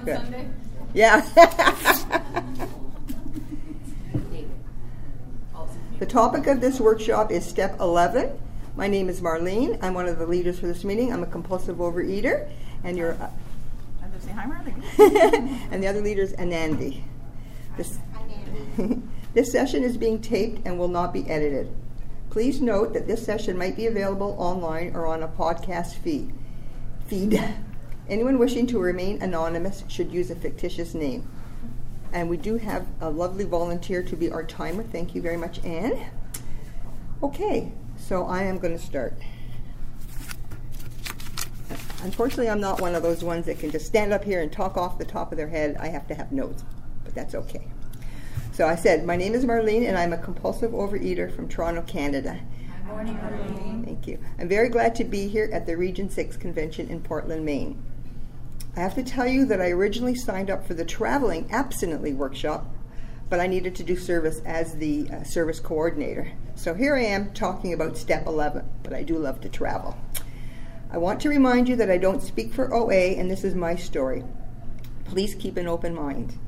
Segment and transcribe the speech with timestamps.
[0.00, 0.16] on Good.
[0.16, 0.48] Sunday?
[0.94, 1.20] Yeah.
[5.98, 8.38] the topic of this workshop is step 11.
[8.76, 9.78] My name is Marlene.
[9.82, 11.12] I'm one of the leaders for this meeting.
[11.12, 12.48] I'm a compulsive overeater,
[12.82, 13.30] and you're, uh,
[14.02, 15.68] I'm going to say hi, Marlene.
[15.70, 17.02] and the other leader is Anandi.
[17.76, 17.98] This,
[19.34, 21.74] this session is being taped and will not be edited.
[22.30, 26.32] Please note that this session might be available online or on a podcast feed.
[27.06, 27.42] Feed.
[28.10, 31.28] Anyone wishing to remain anonymous should use a fictitious name.
[32.12, 34.82] And we do have a lovely volunteer to be our timer.
[34.82, 36.10] Thank you very much, Anne.
[37.22, 39.14] Okay, so I am going to start.
[42.02, 44.76] Unfortunately, I'm not one of those ones that can just stand up here and talk
[44.76, 45.76] off the top of their head.
[45.78, 46.64] I have to have notes,
[47.04, 47.68] but that's okay.
[48.50, 52.40] So I said, My name is Marlene, and I'm a compulsive overeater from Toronto, Canada.
[52.76, 53.84] Good morning, Marlene.
[53.84, 54.18] Thank you.
[54.40, 57.80] I'm very glad to be here at the Region 6 convention in Portland, Maine.
[58.80, 62.64] I have to tell you that I originally signed up for the traveling abstinently workshop,
[63.28, 66.32] but I needed to do service as the uh, service coordinator.
[66.54, 69.98] So here I am talking about step 11, but I do love to travel.
[70.90, 73.76] I want to remind you that I don't speak for OA, and this is my
[73.76, 74.24] story.
[75.04, 76.38] Please keep an open mind.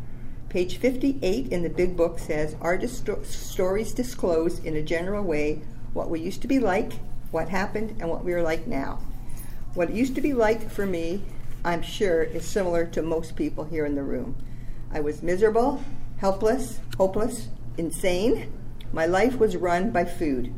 [0.48, 5.60] Page 58 in the big book says Our disto- stories disclose in a general way
[5.92, 6.94] what we used to be like,
[7.30, 9.00] what happened, and what we are like now.
[9.74, 11.24] What it used to be like for me,
[11.64, 14.34] I'm sure, is similar to most people here in the room.
[14.92, 15.82] I was miserable,
[16.18, 18.52] helpless, hopeless, insane.
[18.92, 20.52] My life was run by food.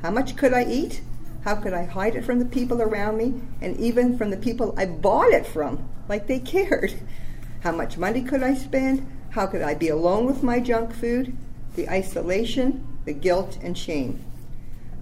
[0.00, 1.02] How much could I eat?
[1.44, 4.74] How could I hide it from the people around me and even from the people
[4.78, 6.94] I bought it from, like they cared?
[7.60, 9.06] How much money could I spend?
[9.30, 11.36] How could I be alone with my junk food?
[11.74, 14.24] The isolation, the guilt, and shame.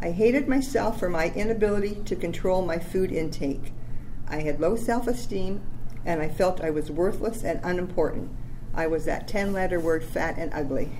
[0.00, 3.72] I hated myself for my inability to control my food intake.
[4.28, 5.60] I had low self esteem,
[6.04, 8.30] and I felt I was worthless and unimportant.
[8.74, 10.98] I was that 10 letter word fat and ugly.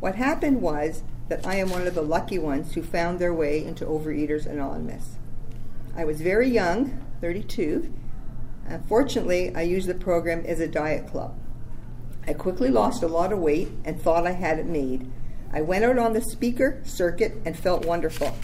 [0.00, 3.64] What happened was that I am one of the lucky ones who found their way
[3.64, 5.16] into Overeaters Anonymous.
[5.96, 7.92] I was very young, 32.
[8.66, 11.38] Unfortunately, I used the program as a diet club.
[12.26, 15.10] I quickly lost a lot of weight and thought I had it made.
[15.52, 18.36] I went out on the speaker circuit and felt wonderful.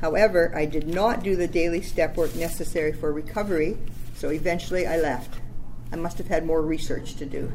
[0.00, 3.76] However, I did not do the daily step work necessary for recovery,
[4.14, 5.40] so eventually I left.
[5.92, 7.52] I must have had more research to do.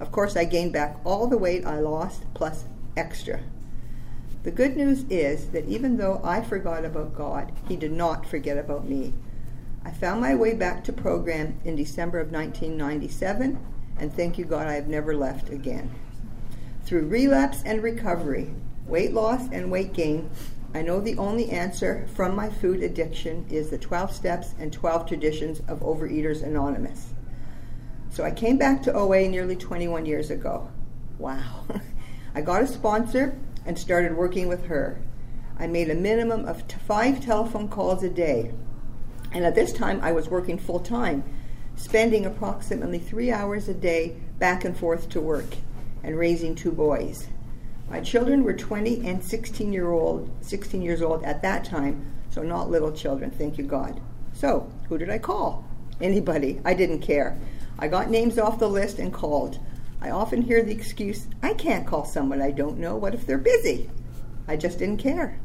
[0.00, 2.64] Of course, I gained back all the weight I lost plus
[2.96, 3.40] extra.
[4.44, 8.58] The good news is that even though I forgot about God, He did not forget
[8.58, 9.14] about me.
[9.84, 13.58] I found my way back to program in December of 1997,
[13.98, 15.90] and thank you God I have never left again.
[16.84, 18.54] Through relapse and recovery,
[18.86, 20.30] weight loss and weight gain,
[20.74, 25.06] I know the only answer from my food addiction is the 12 steps and 12
[25.06, 27.14] traditions of Overeaters Anonymous.
[28.10, 30.68] So I came back to OA nearly 21 years ago.
[31.16, 31.64] Wow.
[32.34, 35.00] I got a sponsor and started working with her.
[35.60, 38.52] I made a minimum of t- five telephone calls a day.
[39.30, 41.22] And at this time, I was working full time,
[41.76, 45.54] spending approximately three hours a day back and forth to work
[46.02, 47.28] and raising two boys.
[47.88, 52.42] My children were 20 and 16 year old, 16 years old at that time, so
[52.42, 54.00] not little children, thank you God.
[54.32, 55.64] So, who did I call?
[56.00, 56.60] Anybody.
[56.64, 57.38] I didn't care.
[57.78, 59.58] I got names off the list and called.
[60.00, 62.96] I often hear the excuse, I can't call someone I don't know.
[62.96, 63.90] What if they're busy?
[64.48, 65.38] I just didn't care.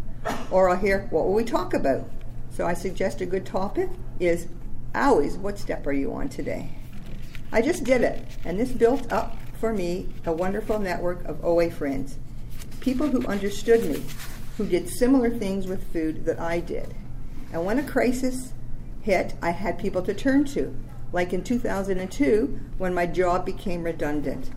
[0.52, 2.10] Or I'll hear, what will we talk about?
[2.52, 3.90] So I suggest a good topic
[4.20, 4.48] is
[4.94, 6.72] always, what step are you on today?
[7.52, 11.70] I just did it, and this built up for me a wonderful network of OA
[11.70, 12.18] friends.
[12.80, 14.04] People who understood me,
[14.58, 16.96] who did similar things with food that I did.
[17.52, 18.54] And when a crisis
[19.02, 20.76] hit, I had people to turn to,
[21.12, 24.52] like in 2002 when my job became redundant.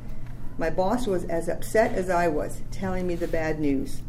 [0.58, 4.02] My boss was as upset as I was, telling me the bad news.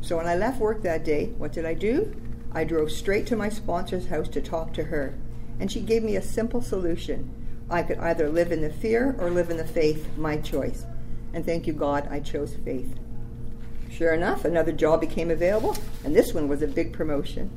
[0.00, 2.14] So when I left work that day, what did I do?
[2.52, 5.18] I drove straight to my sponsor's house to talk to her,
[5.60, 7.30] and she gave me a simple solution.
[7.70, 10.84] I could either live in the fear or live in the faith, my choice.
[11.32, 12.94] And thank you, God, I chose faith.
[13.96, 17.48] Sure enough, another job became available, and this one was a big promotion.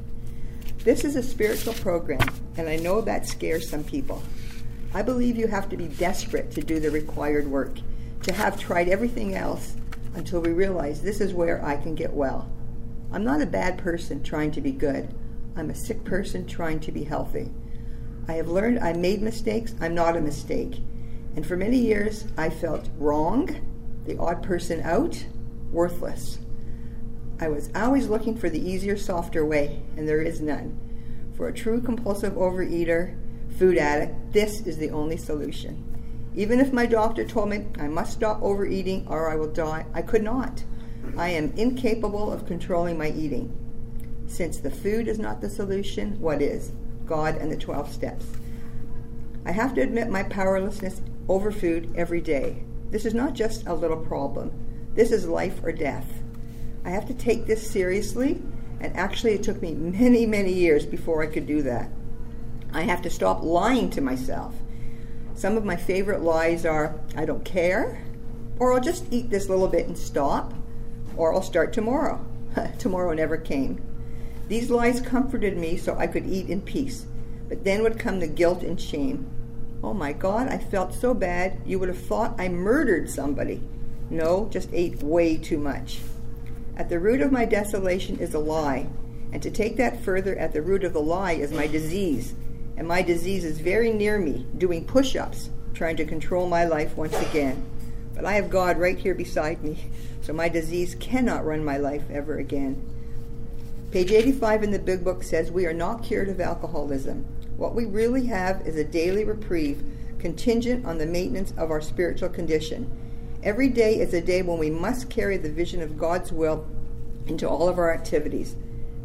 [0.83, 4.21] This is a spiritual program, and I know that scares some people.
[4.93, 7.79] I believe you have to be desperate to do the required work,
[8.21, 9.77] to have tried everything else
[10.13, 12.47] until we realize this is where I can get well.
[13.11, 15.11] I'm not a bad person trying to be good.
[15.55, 17.49] I'm a sick person trying to be healthy.
[18.27, 19.73] I have learned I made mistakes.
[19.81, 20.81] I'm not a mistake.
[21.35, 23.49] And for many years, I felt wrong,
[24.05, 25.25] the odd person out,
[25.71, 26.39] worthless.
[27.39, 30.79] I was always looking for the easier, softer way, and there is none.
[31.35, 33.15] For a true compulsive overeater,
[33.57, 35.83] food addict, this is the only solution.
[36.35, 40.01] Even if my doctor told me I must stop overeating or I will die, I
[40.01, 40.63] could not.
[41.15, 43.55] I am incapable of controlling my eating.
[44.27, 46.71] Since the food is not the solution, what is?
[47.05, 48.25] God and the 12 steps.
[49.45, 52.63] I have to admit my powerlessness over food every day.
[52.91, 54.51] This is not just a little problem.
[54.97, 56.11] This is life or death.
[56.83, 58.41] I have to take this seriously,
[58.79, 61.91] and actually, it took me many, many years before I could do that.
[62.73, 64.55] I have to stop lying to myself.
[65.35, 68.03] Some of my favorite lies are I don't care,
[68.57, 70.51] or I'll just eat this little bit and stop,
[71.15, 72.25] or I'll start tomorrow.
[72.79, 73.79] tomorrow never came.
[74.47, 77.05] These lies comforted me so I could eat in peace,
[77.47, 79.29] but then would come the guilt and shame.
[79.83, 83.61] Oh my God, I felt so bad, you would have thought I murdered somebody.
[84.09, 85.99] No, just ate way too much.
[86.77, 88.87] At the root of my desolation is a lie,
[89.33, 92.33] and to take that further, at the root of the lie is my disease.
[92.77, 96.95] And my disease is very near me, doing push ups, trying to control my life
[96.95, 97.65] once again.
[98.15, 99.85] But I have God right here beside me,
[100.21, 102.81] so my disease cannot run my life ever again.
[103.91, 107.25] Page 85 in the Big Book says we are not cured of alcoholism.
[107.57, 109.83] What we really have is a daily reprieve
[110.19, 112.91] contingent on the maintenance of our spiritual condition.
[113.43, 116.67] Every day is a day when we must carry the vision of God's will
[117.27, 118.55] into all of our activities.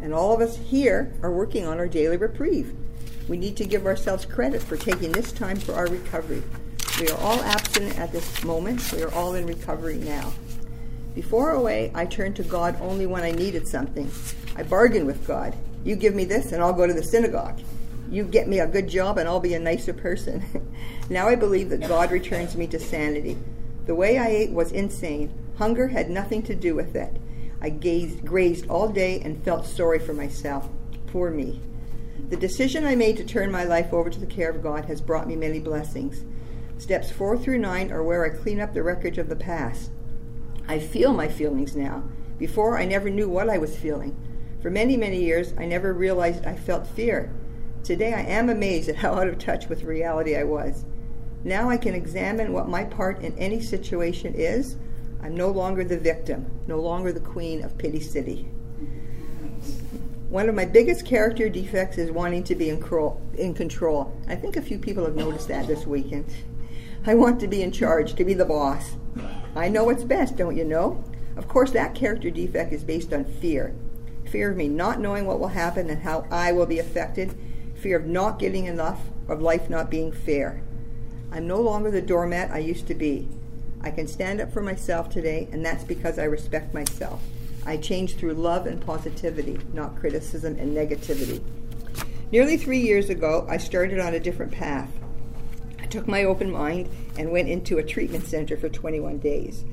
[0.00, 2.74] And all of us here are working on our daily reprieve.
[3.28, 6.42] We need to give ourselves credit for taking this time for our recovery.
[7.00, 8.92] We are all abstinent at this moment.
[8.92, 10.32] We are all in recovery now.
[11.14, 14.10] Before OA, I turned to God only when I needed something.
[14.56, 15.54] I bargained with God.
[15.84, 17.60] You give me this, and I'll go to the synagogue
[18.12, 20.44] you get me a good job and I'll be a nicer person.
[21.10, 23.38] now I believe that God returns me to sanity.
[23.86, 25.32] The way I ate was insane.
[25.58, 27.16] Hunger had nothing to do with it.
[27.60, 30.68] I gazed, grazed all day and felt sorry for myself.
[31.06, 31.60] Poor me.
[32.28, 35.00] The decision I made to turn my life over to the care of God has
[35.00, 36.24] brought me many blessings.
[36.78, 39.90] Steps four through nine are where I clean up the wreckage of the past.
[40.66, 42.04] I feel my feelings now.
[42.38, 44.16] Before, I never knew what I was feeling.
[44.62, 47.32] For many, many years, I never realized I felt fear.
[47.84, 50.84] Today I am amazed at how out of touch with reality I was.
[51.44, 54.76] Now I can examine what my part in any situation is.
[55.22, 58.48] I'm no longer the victim, no longer the queen of Pity City.
[60.28, 63.20] One of my biggest character defects is wanting to be in control.
[63.34, 64.16] In control.
[64.28, 66.32] I think a few people have noticed that this weekend.
[67.06, 68.92] I want to be in charge, to be the boss.
[69.54, 71.04] I know what's best, don't you know?
[71.36, 73.74] Of course, that character defect is based on fear
[74.32, 77.34] fear of me not knowing what will happen and how I will be affected,
[77.74, 80.62] fear of not getting enough, of life not being fair.
[81.32, 83.26] I'm no longer the doormat I used to be.
[83.80, 87.22] I can stand up for myself today, and that's because I respect myself.
[87.64, 91.42] I change through love and positivity, not criticism and negativity.
[92.30, 94.90] Nearly three years ago, I started on a different path.
[95.80, 99.64] I took my open mind and went into a treatment center for 21 days.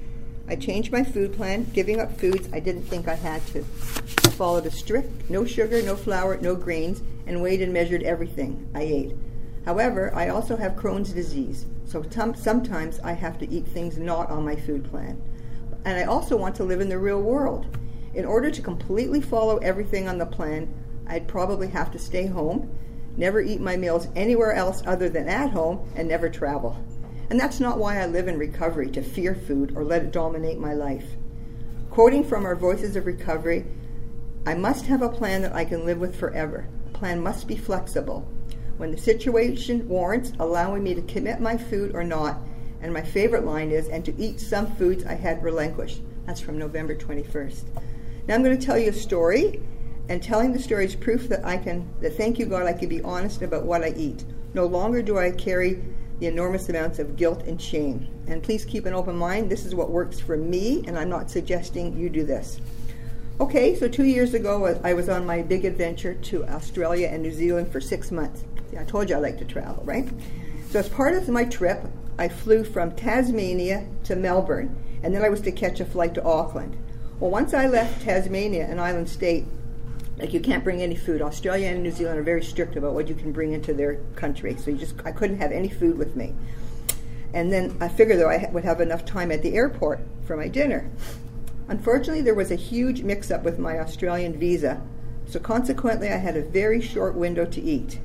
[0.47, 3.59] I changed my food plan, giving up foods I didn't think I had to.
[3.59, 8.69] I followed a strict no sugar, no flour, no grains, and weighed and measured everything
[8.73, 9.12] I ate.
[9.69, 14.44] However, I also have Crohn's disease, so sometimes I have to eat things not on
[14.44, 15.21] my food plan.
[15.86, 17.77] And I also want to live in the real world.
[18.16, 20.74] In order to completely follow everything on the plan,
[21.06, 22.75] I'd probably have to stay home,
[23.16, 26.75] never eat my meals anywhere else other than at home, and never travel.
[27.30, 30.58] And that's not why I live in recovery, to fear food or let it dominate
[30.58, 31.05] my life.
[31.91, 33.67] Quoting from our Voices of Recovery,
[34.48, 36.67] I must have a plan that I can live with forever.
[36.88, 38.27] A plan must be flexible.
[38.79, 42.38] When the situation warrants allowing me to commit my food or not,
[42.81, 46.01] and my favorite line is, and to eat some foods I had relinquished.
[46.25, 47.63] That's from November 21st.
[48.25, 49.62] Now I'm going to tell you a story,
[50.07, 52.88] and telling the story is proof that I can, that thank you God, I can
[52.88, 54.24] be honest about what I eat.
[54.53, 55.83] No longer do I carry
[56.21, 58.07] the enormous amounts of guilt and shame.
[58.27, 59.51] And please keep an open mind.
[59.51, 62.62] This is what works for me, and I'm not suggesting you do this.
[63.41, 67.31] Okay, so two years ago, I was on my big adventure to Australia and New
[67.31, 68.43] Zealand for six months.
[68.77, 70.07] I told you I like to travel, right?
[70.69, 71.83] So, as part of my trip,
[72.17, 76.23] I flew from Tasmania to Melbourne, and then I was to catch a flight to
[76.23, 76.77] Auckland.
[77.19, 79.45] Well, once I left Tasmania, an island state,
[80.17, 81.21] like you can't bring any food.
[81.21, 84.55] Australia and New Zealand are very strict about what you can bring into their country.
[84.57, 86.35] So you just I couldn't have any food with me.
[87.33, 90.47] And then I figured though I would have enough time at the airport for my
[90.47, 90.89] dinner.
[91.69, 94.81] Unfortunately, there was a huge mix-up with my Australian visa,
[95.27, 97.99] so consequently I had a very short window to eat.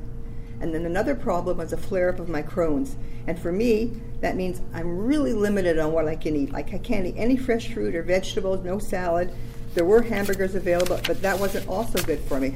[0.61, 2.97] And then another problem was a flare-up of my Crohn's.
[3.27, 6.53] And for me, that means I'm really limited on what I can eat.
[6.53, 9.35] Like I can't eat any fresh fruit or vegetables, no salad,
[9.75, 12.55] there were hamburgers available, but that wasn't also good for me.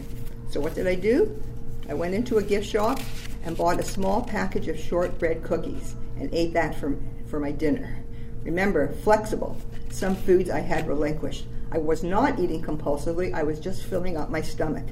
[0.51, 1.43] So what did I do?
[1.89, 3.01] I went into a gift shop
[3.45, 5.97] and bought a small package of shortbread cookies.
[6.21, 6.97] and ate that for,
[7.29, 8.05] for my dinner.
[8.43, 9.57] Remember, flexible.
[9.91, 11.47] Some foods I had relinquished.
[11.71, 14.87] I was not eating compulsively, I was just filling up my stomach.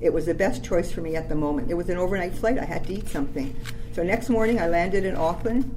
[0.00, 1.70] It was the best choice for me at the moment.
[1.70, 3.56] It was an overnight flight, I had to eat something.
[3.92, 5.74] So next morning I landed in Auckland,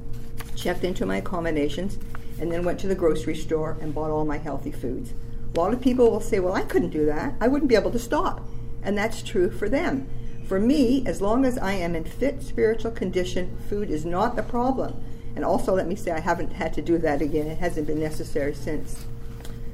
[0.56, 1.98] checked into my accommodations,
[2.40, 5.14] and then went to the grocery store and bought all my healthy foods.
[5.56, 7.34] A lot of people will say, Well, I couldn't do that.
[7.40, 8.46] I wouldn't be able to stop.
[8.84, 10.08] And that's true for them.
[10.48, 14.44] For me, as long as I am in fit spiritual condition, food is not the
[14.44, 15.04] problem.
[15.36, 17.48] And also, let me say, I haven't had to do that again.
[17.48, 19.06] It hasn't been necessary since.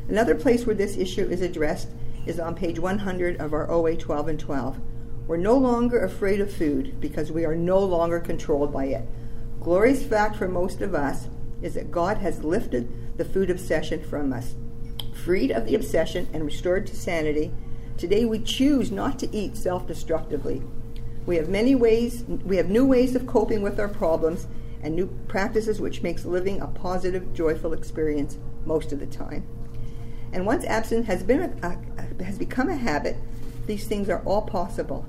[0.07, 1.89] Another place where this issue is addressed
[2.25, 4.79] is on page 100 of our OA 12 and 12.
[5.27, 9.07] We're no longer afraid of food because we are no longer controlled by it.
[9.59, 11.27] Glorious fact for most of us
[11.61, 14.55] is that God has lifted the food obsession from us.
[15.13, 17.51] Freed of the obsession and restored to sanity,
[17.97, 20.61] today we choose not to eat self destructively.
[21.25, 24.47] We have many ways, we have new ways of coping with our problems
[24.83, 29.47] and new practices which makes living a positive, joyful experience most of the time.
[30.31, 33.17] And once abstinence has been a, a, has become a habit,
[33.65, 35.05] these things are all possible.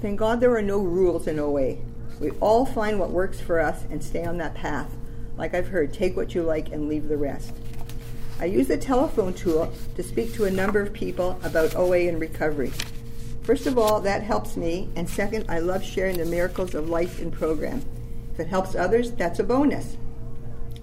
[0.00, 1.76] Thank God there are no rules in OA.
[2.20, 4.94] We all find what works for us and stay on that path.
[5.36, 7.54] Like I've heard, take what you like and leave the rest.
[8.38, 12.20] I use the telephone tool to speak to a number of people about OA and
[12.20, 12.72] recovery.
[13.42, 17.20] First of all, that helps me, and second, I love sharing the miracles of life
[17.20, 17.84] in program.
[18.32, 19.96] If it helps others, that's a bonus.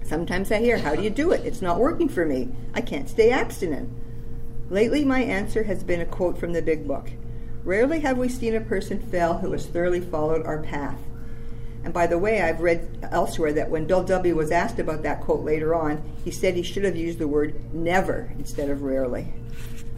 [0.04, 1.44] Sometimes I hear, How do you do it?
[1.44, 2.48] It's not working for me.
[2.74, 3.88] I can't stay abstinent.
[4.72, 7.10] Lately, my answer has been a quote from the Big Book
[7.62, 10.98] Rarely have we seen a person fail who has thoroughly followed our path.
[11.84, 14.34] And by the way, I've read elsewhere that when Bill W.
[14.34, 17.74] was asked about that quote later on, he said he should have used the word
[17.74, 19.34] never instead of rarely.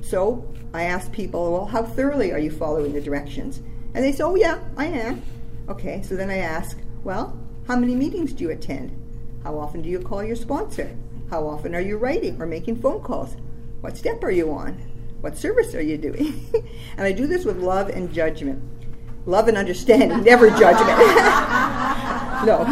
[0.03, 3.59] So I asked people, well, how thoroughly are you following the directions?
[3.95, 5.23] And they say, oh, yeah, I am.
[5.69, 7.39] Okay, so then I ask, well,
[7.69, 8.91] how many meetings do you attend?
[9.45, 10.97] How often do you call your sponsor?
[11.31, 13.37] How often are you writing or making phone calls?
[13.85, 14.81] What step are you on?
[15.21, 16.47] What service are you doing?
[16.97, 18.63] and I do this with love and judgment.
[19.27, 20.99] Love and understanding, never judgment.
[22.47, 22.65] no.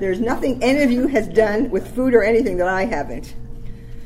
[0.00, 3.36] There's nothing any of you has done with food or anything that I haven't.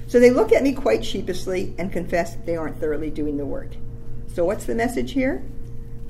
[0.07, 3.71] So they look at me quite sheepishly and confess they aren't thoroughly doing the work.
[4.35, 5.43] So, what's the message here?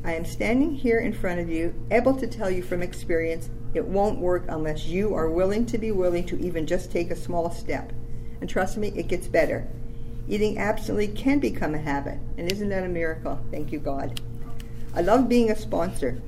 [0.03, 3.85] I am standing here in front of you, able to tell you from experience it
[3.85, 7.53] won't work unless you are willing to be willing to even just take a small
[7.53, 7.93] step.
[8.41, 9.67] And trust me, it gets better.
[10.29, 13.39] Eating abstinently can become a habit, and isn't that a miracle?
[13.51, 14.21] Thank you, God.
[14.95, 16.21] I love being a sponsor.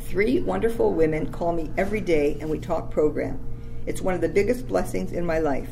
[0.00, 3.38] Three wonderful women call me every day and we talk program.
[3.86, 5.70] It's one of the biggest blessings in my life.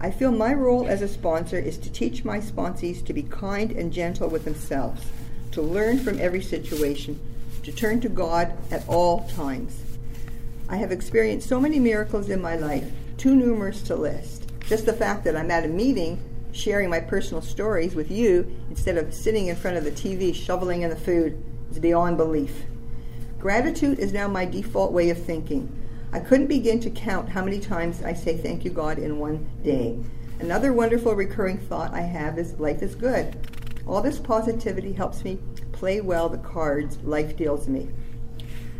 [0.00, 3.72] I feel my role as a sponsor is to teach my sponsees to be kind
[3.72, 5.02] and gentle with themselves,
[5.52, 7.18] to learn from every situation,
[7.62, 9.82] to turn to God at all times.
[10.68, 14.45] I have experienced so many miracles in my life, too numerous to list.
[14.66, 16.20] Just the fact that I'm at a meeting
[16.50, 20.82] sharing my personal stories with you instead of sitting in front of the TV shoveling
[20.82, 22.64] in the food is beyond belief.
[23.38, 25.70] Gratitude is now my default way of thinking.
[26.12, 29.48] I couldn't begin to count how many times I say thank you, God, in one
[29.62, 29.98] day.
[30.40, 33.36] Another wonderful recurring thought I have is life is good.
[33.86, 35.38] All this positivity helps me
[35.70, 37.88] play well the cards life deals me.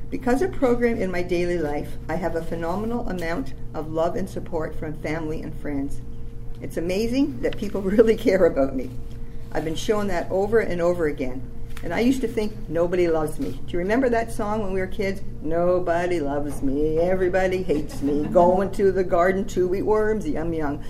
[0.09, 4.31] Because of program in my daily life, I have a phenomenal amount of love and
[4.31, 6.01] support from family and friends.
[6.61, 8.91] It's amazing that people really care about me.
[9.51, 11.51] I've been shown that over and over again.
[11.83, 13.61] And I used to think nobody loves me.
[13.67, 15.23] Do you remember that song when we were kids?
[15.43, 18.27] Nobody loves me, everybody hates me.
[18.33, 20.83] Going to the garden to eat worms, yum yum.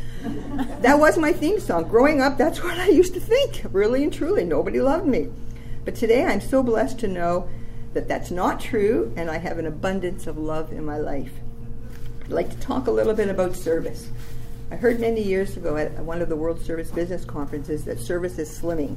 [0.82, 1.88] That was my theme song.
[1.88, 4.44] Growing up, that's what I used to think, really and truly.
[4.44, 5.28] Nobody loved me.
[5.86, 7.48] But today I'm so blessed to know
[7.96, 11.32] that that's not true, and I have an abundance of love in my life.
[12.22, 14.10] I'd like to talk a little bit about service.
[14.70, 18.38] I heard many years ago at one of the World Service Business Conferences that service
[18.38, 18.96] is slimming.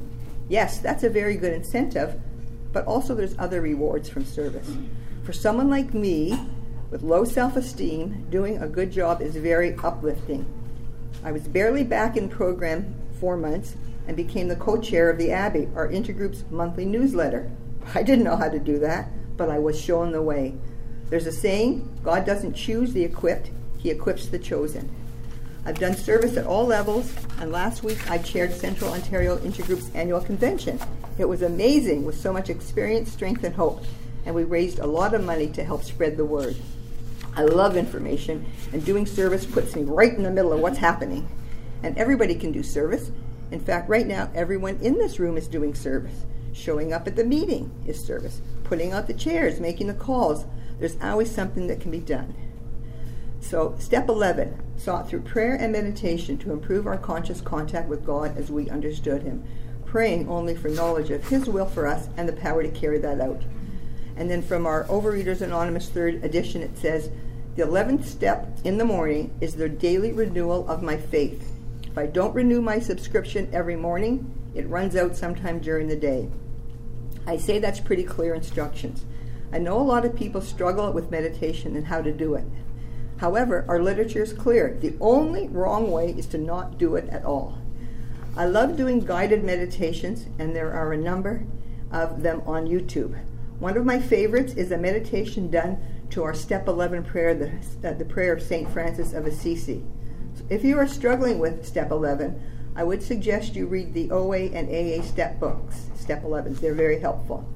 [0.50, 2.20] Yes, that's a very good incentive,
[2.74, 4.70] but also there's other rewards from service.
[5.24, 6.38] For someone like me,
[6.90, 10.44] with low self esteem, doing a good job is very uplifting.
[11.24, 13.76] I was barely back in program four months
[14.06, 17.50] and became the co chair of the Abbey, our intergroup's monthly newsletter.
[17.94, 20.54] I didn't know how to do that, but I was shown the way.
[21.08, 24.94] There's a saying God doesn't choose the equipped, He equips the chosen.
[25.64, 30.20] I've done service at all levels, and last week I chaired Central Ontario Intergroup's annual
[30.20, 30.78] convention.
[31.18, 33.84] It was amazing with so much experience, strength, and hope,
[34.24, 36.56] and we raised a lot of money to help spread the word.
[37.36, 41.28] I love information, and doing service puts me right in the middle of what's happening.
[41.82, 43.10] And everybody can do service.
[43.50, 46.24] In fact, right now, everyone in this room is doing service.
[46.52, 48.40] Showing up at the meeting is service.
[48.64, 50.46] Putting out the chairs, making the calls,
[50.78, 52.34] there's always something that can be done.
[53.40, 58.36] So, step 11 sought through prayer and meditation to improve our conscious contact with God
[58.36, 59.44] as we understood Him,
[59.86, 63.20] praying only for knowledge of His will for us and the power to carry that
[63.20, 63.42] out.
[64.16, 67.10] And then from our Overeaters Anonymous third edition, it says,
[67.56, 71.52] The 11th step in the morning is the daily renewal of my faith.
[71.82, 76.28] If I don't renew my subscription every morning, it runs out sometime during the day.
[77.26, 79.04] I say that's pretty clear instructions.
[79.52, 82.44] I know a lot of people struggle with meditation and how to do it.
[83.18, 84.76] However, our literature is clear.
[84.80, 87.58] The only wrong way is to not do it at all.
[88.36, 91.44] I love doing guided meditations, and there are a number
[91.90, 93.18] of them on YouTube.
[93.58, 95.78] One of my favorites is a meditation done
[96.10, 97.50] to our Step 11 prayer, the,
[97.86, 98.70] uh, the prayer of St.
[98.70, 99.82] Francis of Assisi.
[100.34, 102.40] So if you are struggling with Step 11,
[102.74, 106.60] I would suggest you read the OA and AA step books, Step 11s.
[106.60, 107.46] They're very helpful.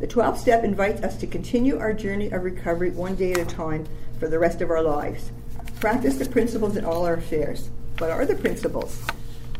[0.00, 3.44] The 12th step invites us to continue our journey of recovery one day at a
[3.44, 3.86] time
[4.18, 5.30] for the rest of our lives.
[5.78, 7.68] Practice the principles in all our affairs.
[7.98, 8.98] What are the principles?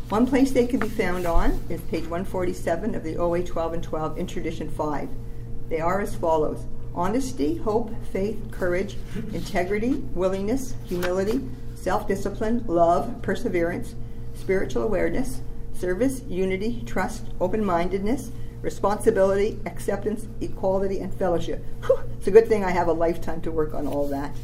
[0.08, 3.82] One place they can be found on is page 147 of the OA 12 and
[3.82, 5.08] 12 in Tradition 5.
[5.68, 6.64] They are as follows
[6.94, 8.96] honesty, hope, faith, courage,
[9.32, 11.40] integrity, willingness, humility,
[11.74, 13.94] self discipline, love, perseverance,
[14.34, 15.40] spiritual awareness,
[15.80, 21.64] service, unity, trust, open mindedness, responsibility, acceptance, equality, and fellowship.
[21.86, 24.36] Whew, it's a good thing I have a lifetime to work on all that.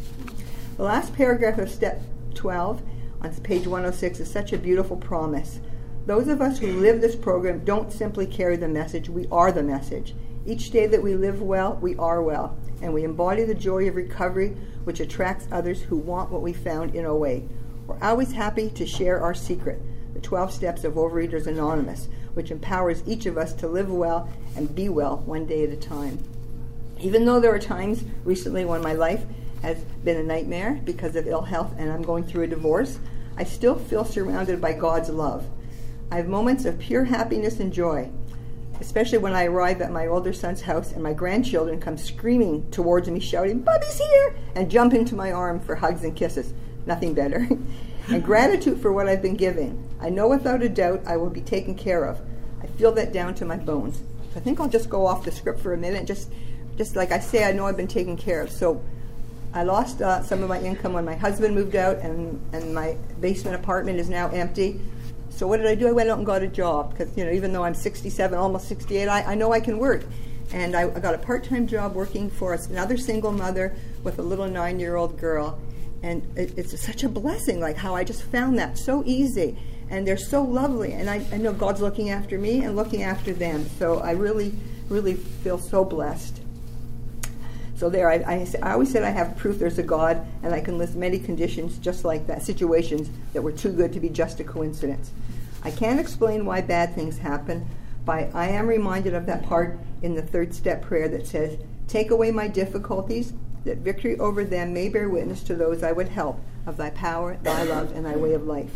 [0.79, 2.01] The last paragraph of step
[2.35, 2.83] 12
[3.21, 5.61] on page 106 is such a beautiful promise.
[6.07, 9.63] Those of us who live this program don't simply carry the message, we are the
[9.63, 10.15] message.
[10.47, 13.97] Each day that we live well, we are well, and we embody the joy of
[13.97, 17.43] recovery, which attracts others who want what we found in OA.
[17.87, 19.83] We're always happy to share our secret,
[20.17, 24.75] the 12 steps of Overeaters Anonymous, which empowers each of us to live well and
[24.75, 26.19] be well one day at a time.
[26.99, 29.27] Even though there are times recently when my life
[29.61, 32.99] has been a nightmare because of ill health and I'm going through a divorce,
[33.37, 35.45] I still feel surrounded by God's love.
[36.11, 38.09] I have moments of pure happiness and joy,
[38.81, 43.11] especially when I arrive at my older son's house and my grandchildren come screaming towards
[43.11, 44.35] me, shouting, Bubby's here!
[44.55, 46.55] and jump into my arm for hugs and kisses.
[46.87, 47.47] Nothing better.
[48.09, 49.89] and gratitude for what I've been given.
[50.01, 52.21] I know without a doubt I will be taken care of.
[52.63, 53.99] I feel that down to my bones.
[54.33, 56.07] So I think I'll just go off the script for a minute.
[56.07, 56.31] Just,
[56.77, 58.51] just like I say, I know I've been taken care of.
[58.51, 58.83] So
[59.53, 62.97] I lost uh, some of my income when my husband moved out, and, and my
[63.21, 64.81] basement apartment is now empty.
[65.31, 65.89] So what did I do?
[65.89, 68.69] I went out and got a job because you know even though I'm 67, almost
[68.69, 70.05] 68, I, I know I can work.
[70.53, 74.47] And I, I got a part-time job working for another single mother with a little
[74.47, 75.59] nine-year-old girl
[76.03, 79.57] and it, it's such a blessing like how i just found that so easy.
[79.89, 80.95] And they're so lovely.
[80.95, 83.69] And I, I, know god's looking after me and looking after them.
[83.79, 84.53] So i really
[84.89, 86.41] really feel so blessed.
[87.77, 90.61] So there I, I, I always said i have proof there's a god and i
[90.61, 94.41] can list many conditions just like that situations that were too good to be just
[94.41, 95.13] a coincidence.
[95.63, 97.69] I can't explain why bad things happen
[98.05, 102.11] but i am reminded of that part in the third step prayer that says take
[102.11, 103.33] away my difficulties
[103.67, 107.37] that victory over them may bear witness to those I would help of thy power,
[107.43, 108.71] thy love, and thy way of life.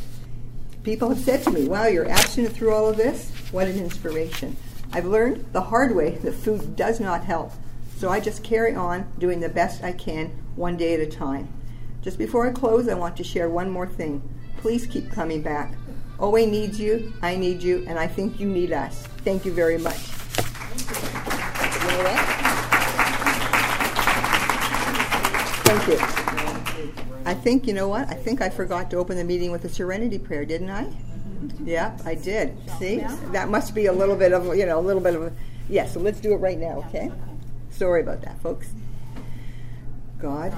[0.83, 3.31] People have said to me, Wow, you're abstinent through all of this?
[3.51, 4.57] What an inspiration.
[4.93, 7.53] I've learned the hard way that food does not help,
[7.97, 11.49] so I just carry on doing the best I can one day at a time.
[12.03, 14.23] Just before I close, I want to share one more thing.
[14.57, 15.75] Please keep coming back.
[16.19, 19.07] OA needs you, I need you, and I think you need us.
[19.25, 20.20] Thank you very much.
[27.31, 28.09] I think, you know what?
[28.09, 30.93] I think I forgot to open the meeting with a serenity prayer, didn't I?
[31.63, 32.59] Yeah, I did.
[32.77, 33.05] See?
[33.31, 35.33] That must be a little bit of, you know, a little bit of a.
[35.69, 37.13] Yeah, so let's do it right now, okay?
[37.71, 38.73] Sorry about that, folks.
[40.19, 40.53] God,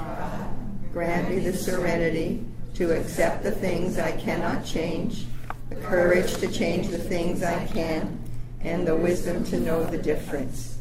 [0.95, 5.27] grant me the serenity to accept the things I cannot change,
[5.69, 8.19] the courage to change the things I can,
[8.63, 10.79] and the wisdom to know the difference.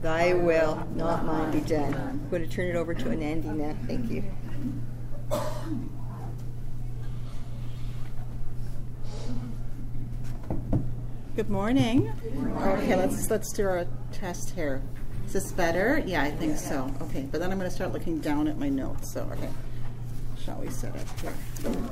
[0.00, 1.92] Thy will, not mine, be done.
[1.92, 3.76] I'm going to turn it over to Anandi now.
[3.86, 4.24] Thank you.
[11.36, 12.12] Good morning.
[12.58, 14.82] Okay, let's let's do our test here.
[15.26, 16.02] Is this better?
[16.06, 16.90] Yeah, I think so.
[17.02, 19.12] Okay, but then I'm going to start looking down at my notes.
[19.12, 19.48] So, okay.
[20.44, 21.32] Shall we set up here?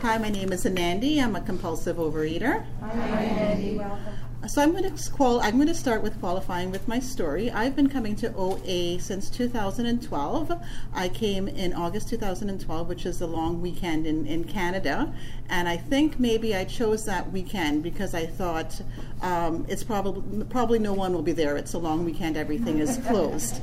[0.03, 1.23] Hi, my name is Anandi.
[1.23, 2.66] I'm a compulsive overeater.
[2.81, 3.79] Hi, Anandi.
[3.79, 4.32] Welcome.
[4.48, 7.48] So I'm going to qual- I'm going to start with qualifying with my story.
[7.52, 10.52] I've been coming to OA since 2012.
[10.92, 15.14] I came in August 2012, which is a long weekend in, in Canada,
[15.48, 18.83] and I think maybe I chose that weekend because I thought
[19.20, 21.57] um, it's probably probably no one will be there.
[21.57, 23.61] It's a long weekend, everything is closed.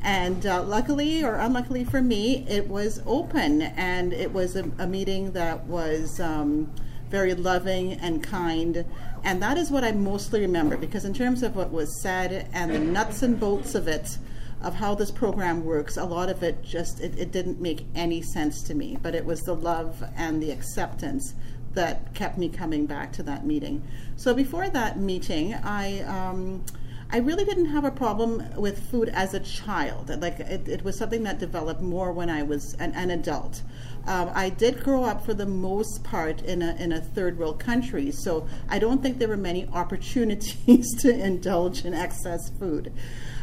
[0.00, 4.86] And uh, luckily or unluckily for me, it was open and it was a, a
[4.86, 6.72] meeting that was um,
[7.12, 8.86] very loving and kind.
[9.24, 12.72] And that is what I mostly remember because, in terms of what was said and
[12.72, 14.18] the nuts and bolts of it,
[14.60, 18.22] of how this program works, a lot of it just it, it didn't make any
[18.22, 18.98] sense to me.
[19.00, 21.34] But it was the love and the acceptance
[21.74, 23.82] that kept me coming back to that meeting.
[24.16, 26.00] So before that meeting, I.
[26.00, 26.64] Um,
[27.14, 30.08] I really didn't have a problem with food as a child.
[30.22, 33.62] Like it, it was something that developed more when I was an, an adult.
[34.06, 37.60] Um, I did grow up for the most part in a, in a third world
[37.60, 42.92] country, so I don't think there were many opportunities to indulge in excess food.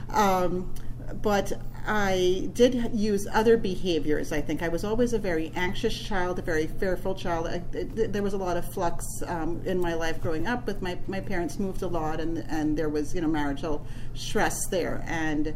[0.10, 0.74] Um,
[1.22, 1.54] but
[1.92, 4.32] I did use other behaviors.
[4.32, 7.48] I think I was always a very anxious child, a very fearful child.
[7.48, 10.68] I, it, there was a lot of flux um, in my life growing up.
[10.68, 14.68] With my my parents moved a lot, and and there was you know marital stress
[14.68, 15.56] there, and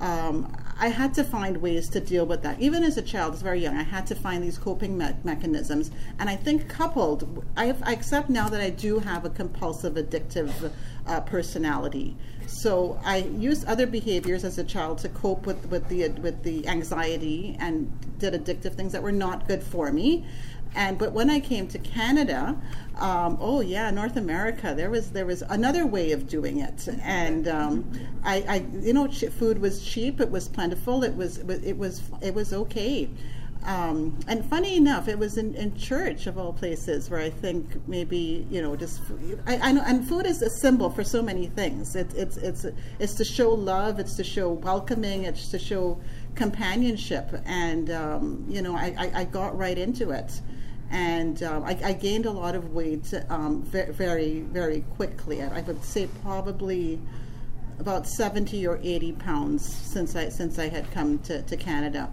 [0.00, 2.60] um, I had to find ways to deal with that.
[2.60, 5.90] Even as a child, as very young, I had to find these coping me- mechanisms.
[6.18, 10.72] And I think coupled, I, I, accept now that I do have a compulsive, addictive
[11.06, 12.16] uh, personality.
[12.50, 16.66] So I used other behaviors as a child to cope with, with the with the
[16.66, 20.26] anxiety and did addictive things that were not good for me.
[20.74, 22.56] And but when I came to Canada,
[22.98, 27.46] um, oh yeah, North America, there was there was another way of doing it, and
[27.46, 27.90] um,
[28.24, 32.34] I, I, you know, food was cheap, it was plentiful, it was it was it
[32.34, 33.08] was okay.
[33.64, 37.86] Um, and funny enough, it was in, in church of all places where I think
[37.86, 39.02] maybe you know just
[39.46, 41.94] I, I know and food is a symbol for so many things.
[41.94, 42.64] It, it's it's
[42.98, 46.00] it's to show love, it's to show welcoming, it's to show
[46.34, 50.40] companionship, and um, you know I, I, I, got right into it,
[50.90, 55.42] and um, I, I, gained a lot of weight um, very very quickly.
[55.42, 56.98] I would say probably
[57.78, 62.10] about seventy or eighty pounds since I since I had come to, to Canada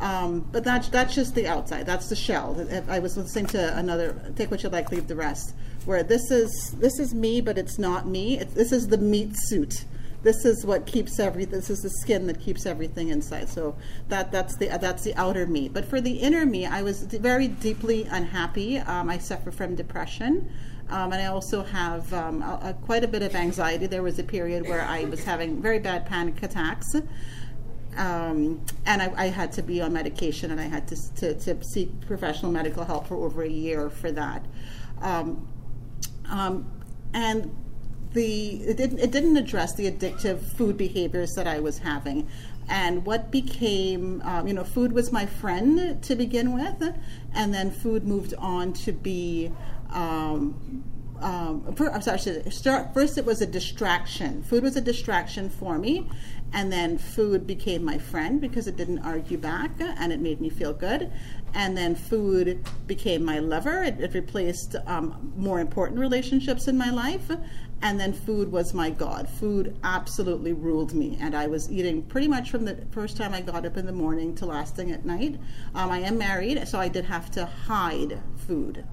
[0.00, 1.86] um, but that's that's just the outside.
[1.86, 2.56] That's the shell.
[2.88, 5.54] I was listening to another "Take What You Like, Leave the Rest,"
[5.86, 8.38] where this is this is me, but it's not me.
[8.38, 9.84] It's, this is the meat suit.
[10.22, 11.44] This is what keeps every.
[11.44, 13.48] This is the skin that keeps everything inside.
[13.48, 13.76] So
[14.08, 15.68] that that's the that's the outer me.
[15.68, 18.78] But for the inner me, I was very deeply unhappy.
[18.78, 20.50] Um, I suffer from depression.
[20.90, 23.86] Um, and I also have um, a, a, quite a bit of anxiety.
[23.86, 26.94] There was a period where I was having very bad panic attacks,
[27.98, 31.64] um, and I, I, had to be on medication and I had to, to, to,
[31.64, 34.46] seek professional medical help for over a year for that.
[35.02, 35.48] Um,
[36.30, 36.70] um,
[37.12, 37.54] and
[38.12, 42.28] the it didn't, it didn't address the addictive food behaviors that I was having.
[42.68, 46.94] And what became, um, you know, food was my friend to begin with,
[47.34, 49.50] and then food moved on to be
[49.90, 50.84] um,
[51.20, 52.18] um, for, I'm sorry,
[52.94, 54.42] first it was a distraction.
[54.42, 56.08] Food was a distraction for me,
[56.52, 60.48] and then food became my friend because it didn't argue back and it made me
[60.48, 61.12] feel good.
[61.54, 63.82] And then food became my lover.
[63.82, 67.30] It, it replaced um, more important relationships in my life.
[67.80, 69.28] And then food was my God.
[69.28, 71.16] Food absolutely ruled me.
[71.20, 73.92] And I was eating pretty much from the first time I got up in the
[73.92, 75.38] morning to last thing at night.
[75.74, 78.84] Um, I am married, so I did have to hide food.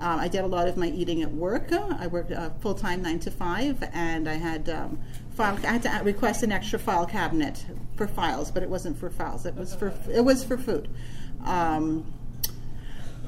[0.00, 1.72] Um, I did a lot of my eating at work.
[1.72, 5.00] I worked uh, full time, nine to five, and I had um,
[5.34, 5.58] file.
[5.64, 7.64] I had to request an extra file cabinet
[7.96, 9.46] for files, but it wasn't for files.
[9.46, 10.88] It was for it was for food.
[11.44, 12.12] Um,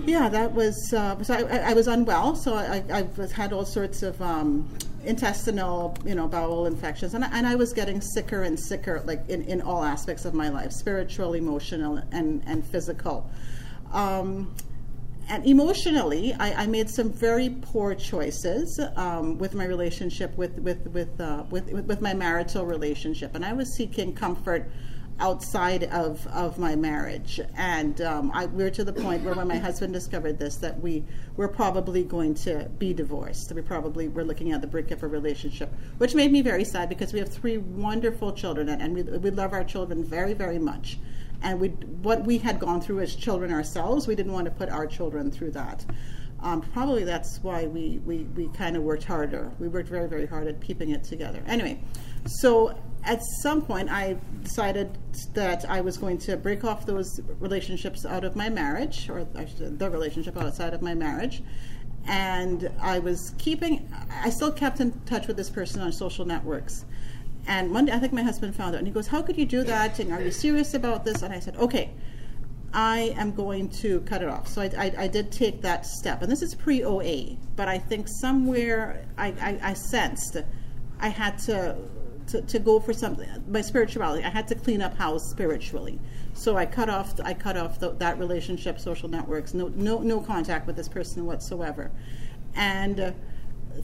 [0.05, 0.93] yeah, that was.
[0.93, 4.69] Uh, so I, I, was unwell, so I, I had all sorts of um,
[5.05, 9.27] intestinal, you know, bowel infections, and I, and I was getting sicker and sicker, like
[9.29, 13.31] in, in all aspects of my life, spiritual, emotional, and and physical.
[13.93, 14.55] Um,
[15.29, 20.87] and emotionally, I, I, made some very poor choices um, with my relationship with with
[20.89, 24.71] with, uh, with with my marital relationship, and I was seeking comfort
[25.19, 27.41] outside of, of my marriage.
[27.57, 30.81] And um, I, we were to the point where when my husband discovered this, that
[30.81, 31.05] we
[31.37, 33.53] were probably going to be divorced.
[33.53, 36.89] We probably were looking at the brink of a relationship, which made me very sad
[36.89, 40.59] because we have three wonderful children and, and we, we love our children very, very
[40.59, 40.99] much
[41.43, 44.69] and we what we had gone through as children ourselves, we didn't want to put
[44.69, 45.85] our children through that.
[46.41, 49.51] Um, probably that's why we, we, we kind of worked harder.
[49.59, 51.43] We worked very, very hard at keeping it together.
[51.47, 51.81] Anyway,
[52.27, 54.99] so at some point I decided
[55.33, 59.91] that I was going to break off those relationships out of my marriage, or the
[59.91, 61.43] relationship outside of my marriage.
[62.07, 63.91] And I was keeping,
[64.23, 66.85] I still kept in touch with this person on social networks.
[67.47, 69.63] And Monday, I think my husband found out, and he goes, "How could you do
[69.65, 69.99] that?
[69.99, 71.91] And are you serious about this?" And I said, "Okay,
[72.73, 76.23] I am going to cut it off." So I, I, I did take that step,
[76.23, 80.37] and this is pre OA, but I think somewhere I, I, I sensed
[80.99, 81.77] I had to
[82.29, 83.29] to, to go for something.
[83.49, 86.01] My spirituality, I had to clean up house spiritually.
[86.35, 90.21] So I cut off I cut off the, that relationship, social networks, no no no
[90.21, 91.93] contact with this person whatsoever,
[92.57, 93.01] and.
[93.01, 93.13] Uh,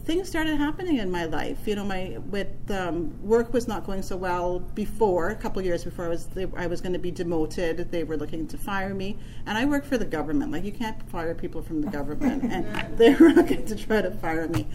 [0.05, 1.66] things started happening in my life.
[1.66, 5.31] You know, my with um, work was not going so well before.
[5.31, 7.90] A couple years before I was they, I was going to be demoted.
[7.90, 10.52] They were looking to fire me, and I work for the government.
[10.52, 14.11] Like you can't fire people from the government, and they were looking to try to
[14.11, 14.66] fire me,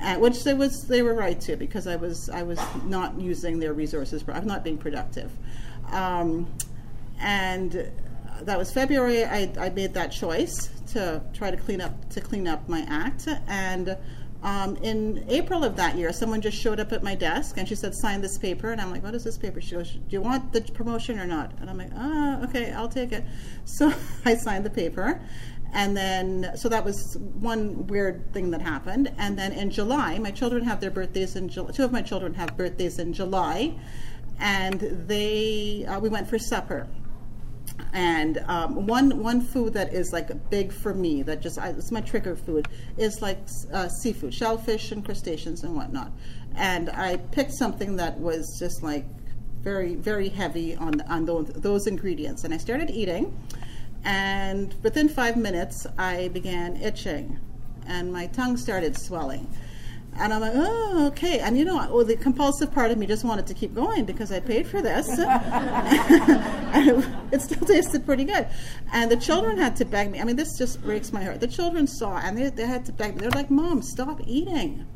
[0.00, 3.58] uh, which they was they were right to because I was I was not using
[3.58, 4.24] their resources.
[4.28, 5.30] I'm not being productive,
[5.90, 6.52] um,
[7.20, 7.90] and
[8.42, 9.24] that was February.
[9.24, 13.28] I, I made that choice to try to clean up to clean up my act
[13.46, 13.96] and
[14.42, 17.76] um, in April of that year, someone just showed up at my desk and she
[17.76, 18.72] said, sign this paper.
[18.72, 19.60] And I'm like, what is this paper?
[19.60, 21.52] She goes, do you want the promotion or not?
[21.60, 23.24] And I'm like, ah, okay, I'll take it.
[23.64, 23.92] So
[24.24, 25.20] I signed the paper.
[25.72, 29.12] And then, so that was one weird thing that happened.
[29.18, 31.70] And then in July, my children have their birthdays in July.
[31.70, 33.74] Two of my children have birthdays in July.
[34.38, 36.88] And they, uh, we went for supper
[37.92, 41.90] and um, one one food that is like big for me that just I, it's
[41.90, 43.38] my trigger food is like
[43.72, 46.12] uh, seafood shellfish and crustaceans and whatnot.
[46.56, 49.04] And i picked something that was just like
[49.60, 52.44] very very heavy on on those, those ingredients.
[52.44, 53.36] And i started eating
[54.04, 57.38] and within five minutes i began itching.
[57.86, 59.48] And my tongue started swelling
[60.14, 61.38] and I'm like, oh, okay.
[61.38, 64.30] And you know, well, the compulsive part of me just wanted to keep going because
[64.30, 65.08] I paid for this.
[65.08, 65.24] and
[67.32, 68.46] it still tasted pretty good.
[68.92, 70.20] And the children had to beg me.
[70.20, 71.40] I mean, this just breaks my heart.
[71.40, 73.22] The children saw and they, they had to beg me.
[73.22, 74.86] They're like, Mom, stop eating.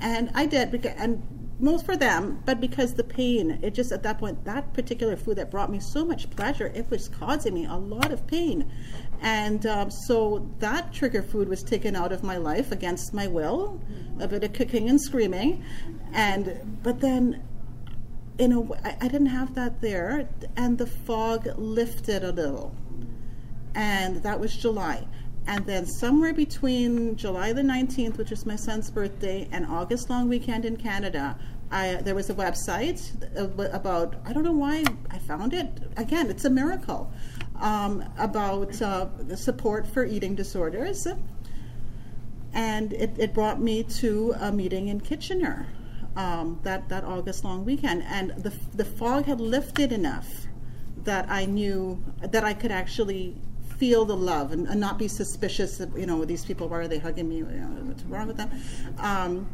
[0.00, 0.70] And I did.
[0.70, 1.22] Because, and
[1.58, 5.36] most for them, but because the pain, it just at that point, that particular food
[5.36, 8.70] that brought me so much pleasure, it was causing me a lot of pain.
[9.22, 13.80] And um, so that trigger food was taken out of my life against my will,
[14.18, 15.64] a bit of kicking and screaming.
[16.12, 17.40] And, but then,
[18.38, 22.74] in a way, I, didn't have that there, and the fog lifted a little.
[23.76, 25.06] And that was July.
[25.46, 30.28] And then somewhere between July the 19th, which is my son's birthday, and August long
[30.28, 31.38] weekend in Canada,
[31.70, 33.00] I, there was a website
[33.72, 35.68] about, I don't know why I found it.
[35.96, 37.12] Again, it's a miracle
[37.62, 41.06] um, about uh, support for eating disorders.
[42.52, 45.66] And it, it, brought me to a meeting in Kitchener
[46.16, 48.02] um, that, that August long weekend.
[48.02, 50.28] And the, the fog had lifted enough
[51.04, 53.40] that I knew that I could actually
[53.78, 56.88] feel the love and, and not be suspicious of, you know, these people, why are
[56.88, 57.42] they hugging me?
[57.42, 58.50] What's wrong with them?
[58.98, 59.48] Um,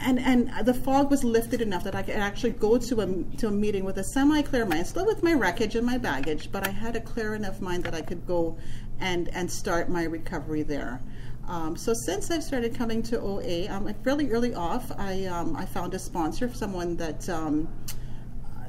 [0.00, 3.48] and and the fog was lifted enough that I could actually go to a to
[3.48, 6.66] a meeting with a semi clear mind, still with my wreckage and my baggage, but
[6.66, 8.56] I had a clear enough mind that I could go
[9.00, 11.00] and and start my recovery there.
[11.48, 15.64] Um, so since I've started coming to OA, um, fairly early off, I um, I
[15.64, 17.68] found a sponsor, someone that um,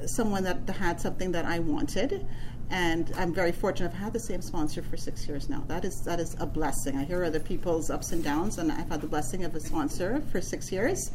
[0.06, 2.26] someone that had something that I wanted,
[2.72, 3.92] and I'm very fortunate.
[3.92, 5.62] I've had the same sponsor for six years now.
[5.68, 6.96] That is that is a blessing.
[6.96, 10.22] I hear other people's ups and downs, and I've had the blessing of a sponsor
[10.32, 11.12] for six years,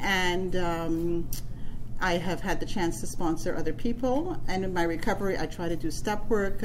[0.00, 0.54] and.
[0.56, 1.28] Um,
[2.00, 5.68] I have had the chance to sponsor other people, and in my recovery, I try
[5.68, 6.62] to do step work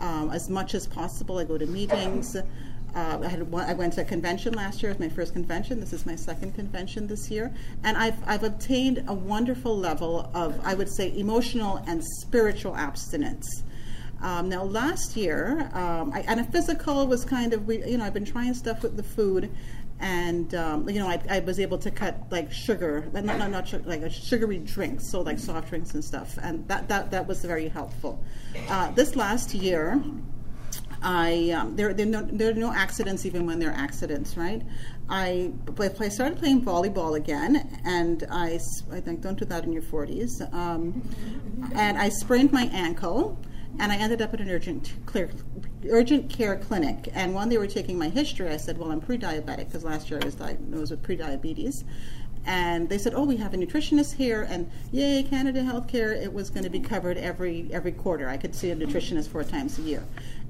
[0.00, 1.38] um, as much as possible.
[1.38, 2.34] I go to meetings.
[2.34, 4.90] Uh, I, had one, I went to a convention last year.
[4.90, 5.78] It was my first convention.
[5.78, 10.60] This is my second convention this year, and I've I've obtained a wonderful level of
[10.64, 13.62] I would say emotional and spiritual abstinence.
[14.22, 18.14] Um, now, last year, um, I, and a physical was kind of, you know, I've
[18.14, 19.50] been trying stuff with the food,
[19.98, 23.68] and um, you know, I, I, was able to cut like sugar, not not, not
[23.68, 27.44] sugar, like sugary drinks, so like soft drinks and stuff, and that that that was
[27.44, 28.22] very helpful.
[28.68, 30.00] Uh, this last year.
[31.04, 34.62] I um, there there, no, there are no accidents even when there are accidents, right?
[35.08, 39.82] I I started playing volleyball again, and I I think don't do that in your
[39.82, 40.40] 40s.
[40.54, 41.02] Um,
[41.74, 43.36] and I sprained my ankle,
[43.78, 45.30] and I ended up at an urgent care,
[45.90, 47.08] urgent care clinic.
[47.14, 50.20] And when they were taking my history, I said, "Well, I'm pre-diabetic because last year
[50.22, 51.84] I was diagnosed with pre-diabetes."
[52.44, 56.12] And they said, "Oh, we have a nutritionist here, and yay, Canada Healthcare!
[56.20, 58.28] It was going to be covered every every quarter.
[58.28, 60.02] I could see a nutritionist four times a year."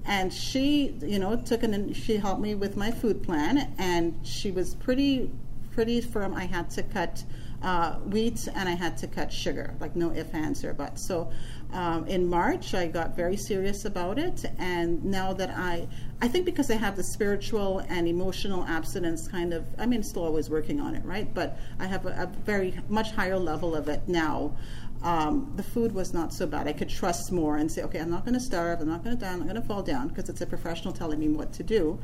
[0.05, 4.51] And she, you know, took an she helped me with my food plan, and she
[4.51, 5.31] was pretty
[5.73, 6.35] pretty firm.
[6.35, 7.25] I had to cut
[7.63, 11.03] uh, wheat and I had to cut sugar, like no ifs, ands, or buts.
[11.03, 11.31] So
[11.73, 15.89] um, in March, I got very serious about it, and now that I,
[16.21, 20.25] I think because I have the spiritual and emotional abstinence kind of, I mean, still
[20.25, 21.33] always working on it, right?
[21.33, 24.55] But I have a, a very much higher level of it now.
[25.03, 26.69] um, the food was not so bad.
[26.69, 29.17] I could trust more and say, okay, I'm not going to starve, I'm not going
[29.17, 31.53] to die, I'm not going to fall down because it's a professional telling me what
[31.55, 31.99] to do.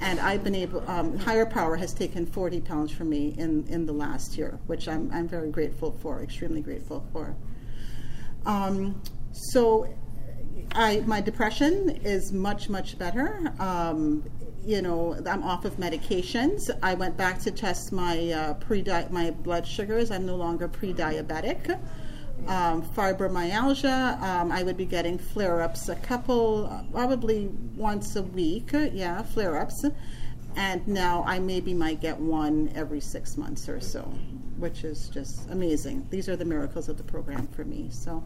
[0.00, 3.86] And I've been able, um, higher power has taken 40 pounds from me in, in
[3.86, 7.34] the last year, which I'm, I'm very grateful for, extremely grateful for.
[8.46, 9.00] Um,
[9.32, 9.88] so
[10.74, 13.52] I, my depression is much, much better.
[13.58, 14.24] Um,
[14.64, 16.70] you know, I'm off of medications.
[16.82, 20.10] I went back to test my uh, pre my blood sugars.
[20.10, 21.78] I'm no longer pre-diabetic.
[22.48, 28.70] Um, fibromyalgia, um, I would be getting flare-ups a couple, probably once a week.
[28.72, 29.86] Yeah, flare-ups,
[30.56, 34.12] and now I maybe might get one every six months or so,
[34.58, 36.06] which is just amazing.
[36.10, 37.88] These are the miracles of the program for me.
[37.90, 38.24] So.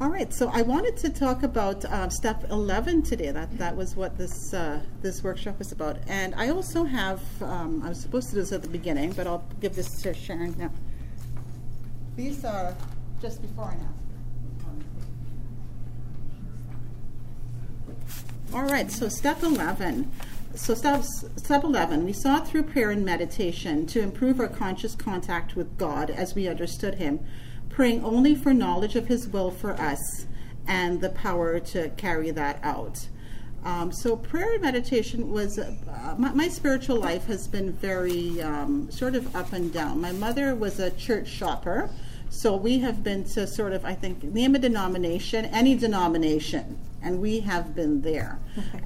[0.00, 3.32] All right, so I wanted to talk about uh, step 11 today.
[3.32, 5.98] That that was what this uh, this workshop was about.
[6.06, 9.26] And I also have, um, I was supposed to do this at the beginning, but
[9.26, 10.70] I'll give this to Sharon now.
[12.14, 12.76] These are
[13.20, 13.98] just before and after.
[18.54, 20.10] All right, so step 11.
[20.58, 25.54] So step, step 11, we sought through prayer and meditation to improve our conscious contact
[25.54, 27.20] with God as we understood Him
[27.70, 30.26] praying only for knowledge of His will for us
[30.66, 33.08] and the power to carry that out.
[33.64, 38.90] Um, so prayer and meditation was uh, my, my, spiritual life has been very um,
[38.90, 40.00] sort of up and down.
[40.00, 41.88] My mother was a church shopper,
[42.30, 47.20] so we have been to sort of I think name a denomination, any denomination, and
[47.20, 48.38] we have been there.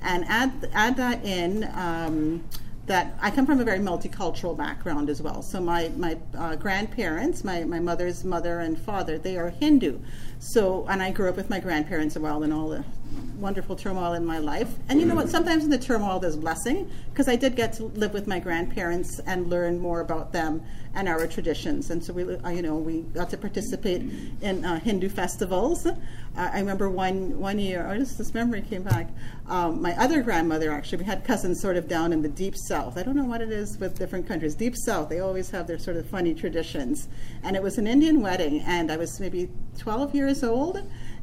[0.03, 1.69] and add add that in.
[1.75, 2.45] Um,
[2.87, 5.43] that I come from a very multicultural background as well.
[5.43, 10.01] So my my uh, grandparents, my my mother's mother and father, they are Hindu.
[10.41, 12.85] So and I grew up with my grandparents as well, and all the
[13.43, 14.69] wonderful turmoil in my life.
[14.89, 15.29] And you know what?
[15.29, 19.19] Sometimes in the turmoil there's blessing because I did get to live with my grandparents
[19.27, 20.63] and learn more about them
[20.95, 21.91] and our traditions.
[21.91, 24.03] And so we, uh, you know, we got to participate
[24.41, 25.87] in uh, Hindu festivals.
[25.87, 25.97] Uh,
[26.37, 29.09] I remember one one year, oh, just this memory came back.
[29.49, 32.97] Um, my other grandmother actually, we had cousins sort of down in the deep south.
[32.97, 34.55] I don't know what it is with different countries.
[34.55, 37.09] Deep south, they always have their sort of funny traditions.
[37.43, 40.83] And it was an Indian wedding, and I was maybe 12 years old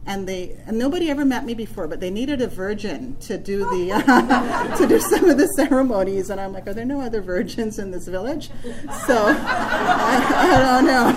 [0.09, 3.59] and they and nobody ever met me before, but they needed a virgin to do
[3.59, 7.21] the uh, to do some of the ceremonies, and I'm like, are there no other
[7.21, 8.49] virgins in this village?
[9.05, 11.13] So I, I, don't know.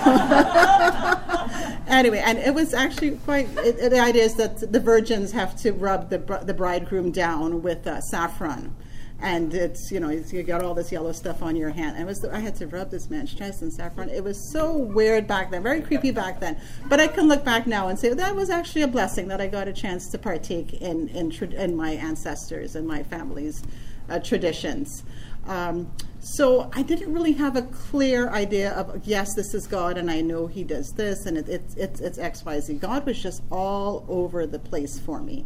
[1.93, 3.49] anyway, and it was actually quite.
[3.57, 7.87] It, the idea is that the virgins have to rub the the bridegroom down with
[7.87, 8.75] uh, saffron
[9.21, 11.95] and it's you know you got all this yellow stuff on your hand.
[11.95, 14.09] And it was I had to rub this man's chest in saffron.
[14.09, 16.59] It was so weird back then, very creepy back then.
[16.87, 19.47] But I can look back now and say that was actually a blessing that I
[19.47, 23.63] got a chance to partake in in, in my ancestors and my family's
[24.09, 25.03] uh, traditions.
[25.45, 30.09] Um, so I didn't really have a clear idea of yes, this is God, and
[30.09, 32.73] I know He does this, and it, it, it's it's X Y Z.
[32.75, 35.45] God was just all over the place for me.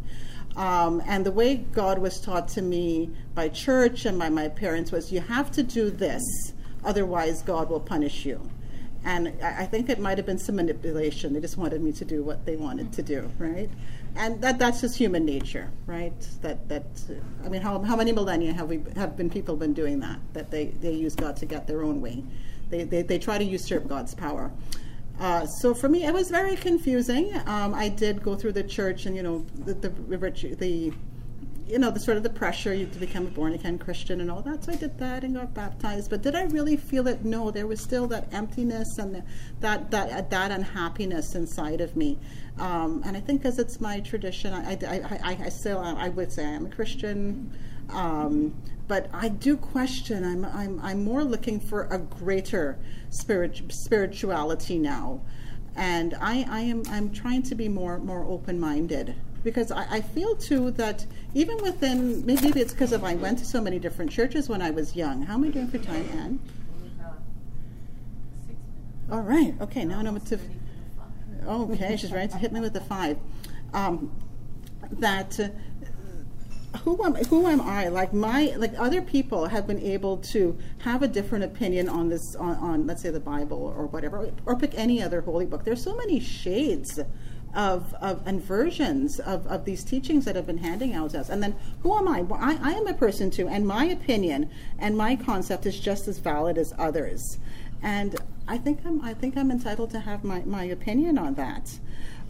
[0.58, 4.90] Um, and the way God was taught to me by church and by my parents
[4.90, 6.24] was you have to do this,
[6.84, 8.50] otherwise, God will punish you.
[9.04, 11.32] And I, I think it might have been some manipulation.
[11.32, 13.70] They just wanted me to do what they wanted to do, right?
[14.16, 16.20] And that, that's just human nature, right?
[16.42, 16.86] That, that
[17.44, 20.18] I mean, how, how many millennia have, we, have been people been doing that?
[20.32, 22.24] That they, they use God to get their own way.
[22.68, 24.50] They, they, they try to usurp God's power.
[25.18, 27.34] Uh, so for me, it was very confusing.
[27.46, 29.88] Um, I did go through the church, and you know, the the,
[30.58, 30.92] the
[31.68, 34.30] you know the sort of the pressure you to become a born again Christian and
[34.30, 34.64] all that.
[34.64, 36.08] So I did that and got baptized.
[36.08, 37.24] But did I really feel it?
[37.24, 39.22] No, there was still that emptiness and
[39.60, 42.18] that that uh, that unhappiness inside of me.
[42.58, 46.32] Um, and I think because it's my tradition, I, I, I, I still I would
[46.32, 47.52] say I'm a Christian.
[47.90, 48.54] Um,
[48.86, 50.24] but I do question.
[50.24, 52.78] I'm, I'm, I'm more looking for a greater
[53.10, 55.20] spirit, spirituality now,
[55.76, 60.00] and I, I am I'm trying to be more more open minded because I, I,
[60.00, 64.10] feel too that even within maybe it's because of I went to so many different
[64.10, 65.22] churches when I was young.
[65.22, 66.40] How am I doing for time, Anne?
[69.10, 69.54] All right.
[69.60, 69.84] Okay.
[69.84, 70.38] Now I know to.
[71.46, 73.18] Okay, she's right to hit me with the five.
[73.72, 74.10] Um,
[74.92, 75.38] that.
[75.38, 75.48] Uh,
[76.84, 77.88] who am who am I?
[77.88, 82.36] Like my like other people have been able to have a different opinion on this
[82.36, 85.64] on, on let's say the Bible or whatever or pick any other holy book.
[85.64, 87.00] There's so many shades
[87.54, 91.30] of, of and versions of, of these teachings that have been handing out to us.
[91.30, 92.22] And then who am I?
[92.22, 92.58] Well, I?
[92.62, 96.58] I am a person too, and my opinion and my concept is just as valid
[96.58, 97.38] as others.
[97.82, 98.16] And
[98.46, 101.78] I think I'm I think I'm entitled to have my, my opinion on that.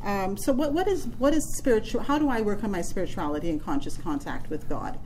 [0.02, 2.02] Um, so what, what is what is spiritual?
[2.02, 4.98] How do I work on my spirituality and conscious contact with God?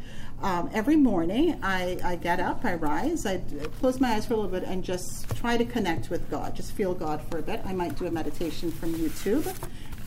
[0.43, 3.39] Um, every morning, I, I get up, I rise, I
[3.79, 6.57] close my eyes for a little bit, and just try to connect with God.
[6.57, 7.61] Just feel God for a bit.
[7.65, 9.55] I might do a meditation from YouTube,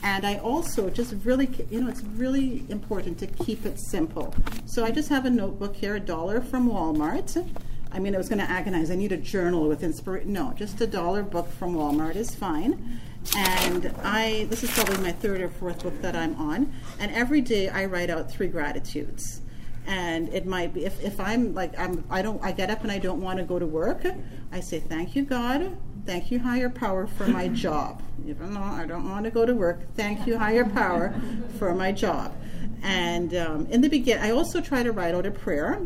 [0.02, 4.34] and I also just really, you know, it's really important to keep it simple.
[4.66, 7.48] So I just have a notebook here, a dollar from Walmart.
[7.90, 8.90] I mean, I was going to agonize.
[8.90, 10.34] I need a journal with inspiration.
[10.34, 13.00] No, just a dollar book from Walmart is fine.
[13.34, 16.72] And I, this is probably my third or fourth book that I'm on.
[16.98, 19.42] And every day I write out three gratitudes.
[19.86, 22.90] And it might be if, if i'm like i'm i don't i get up and
[22.90, 24.04] i don't want to go to work
[24.50, 25.76] i say thank you god.
[26.04, 28.02] Thank you higher power for my job.
[28.26, 29.94] Even though i don't want to go to work.
[29.94, 31.14] Thank you higher power
[31.58, 32.34] for my job.
[32.82, 35.80] And um, in the beginning i also try to write out a prayer.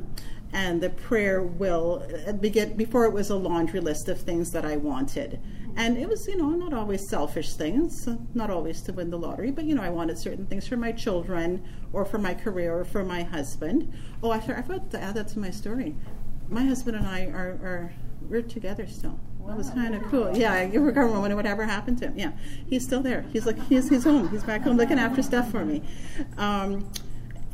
[0.53, 4.65] And the prayer will uh, begin before it was a laundry list of things that
[4.65, 5.41] i wanted
[5.77, 9.51] and it was you know not always selfish things not always to win the lottery
[9.51, 11.63] but you know i wanted certain things for my children
[11.93, 13.93] or for my career or for my husband
[14.23, 15.95] oh i, I forgot to add that to my story
[16.49, 17.93] my husband and i are, are
[18.29, 20.37] we're together still that was kind of cool.
[20.37, 22.17] Yeah, you remember when whatever happened to him.
[22.17, 22.33] Yeah,
[22.69, 23.25] he's still there.
[23.33, 24.29] He's like he's he's home.
[24.29, 25.83] He's back home looking after stuff for me.
[26.37, 26.89] Um,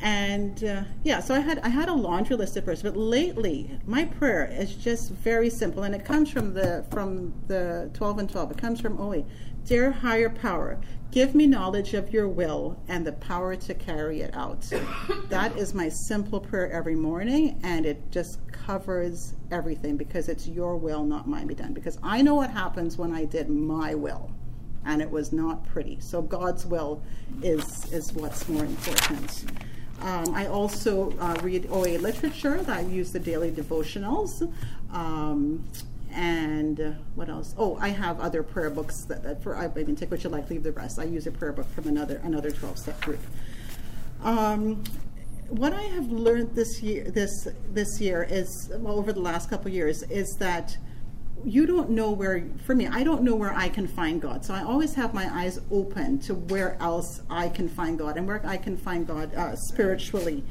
[0.01, 3.79] and uh, yeah, so I had I had a laundry list at first, but lately
[3.87, 8.29] my prayer is just very simple, and it comes from the from the twelve and
[8.29, 8.51] twelve.
[8.51, 9.25] It comes from Oe,
[9.65, 10.79] dear higher power,
[11.11, 14.71] give me knowledge of your will and the power to carry it out.
[15.31, 20.77] that is my simple prayer every morning, and it just covers everything because it's your
[20.77, 21.73] will, not mine, be done.
[21.73, 24.31] Because I know what happens when I did my will
[24.87, 25.99] and it was not pretty.
[26.01, 27.03] So God's will
[27.43, 29.47] is is what's more important.
[30.03, 32.65] Um, I also uh, read OA literature.
[32.69, 34.53] I use the daily devotionals.
[34.93, 35.65] Um,
[36.13, 37.55] and uh, what else?
[37.59, 40.49] Oh, I have other prayer books that, that for I mean, take what you like,
[40.49, 40.99] leave the rest.
[40.99, 43.21] I use a prayer book from another another twelve step group.
[44.23, 44.83] Um,
[45.49, 49.71] what I have learned this year, this this year is well over the last couple
[49.71, 50.77] years, is that
[51.45, 54.45] you don't know where for me i don't know where i can find god.
[54.45, 58.27] So i always have my eyes open to where else i can find god and
[58.27, 60.43] where i can find god uh, spiritually.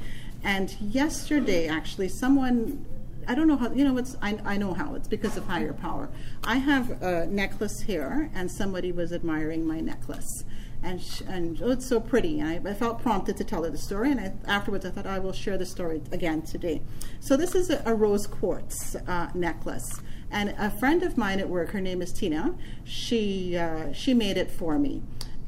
[0.44, 2.86] And yesterday actually someone
[3.28, 5.72] i don't know how you know it's I, I know how it's because of higher
[5.72, 6.08] power
[6.44, 10.44] i have a necklace here and somebody was admiring my necklace
[10.82, 12.40] and and oh, it's so pretty.
[12.40, 15.06] And I, I, felt prompted to tell her the story, and I, afterwards I thought
[15.06, 16.82] I will share the story again today.
[17.20, 20.00] So this is a, a rose quartz uh, necklace,
[20.30, 22.54] and a friend of mine at work, her name is Tina,
[22.84, 25.02] she uh, she made it for me.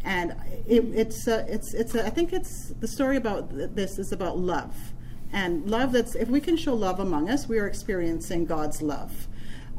[0.04, 0.34] And
[0.66, 4.74] it, it's uh, it's it's I think it's the story about this is about love,
[5.32, 9.28] and love that's if we can show love among us, we are experiencing God's love.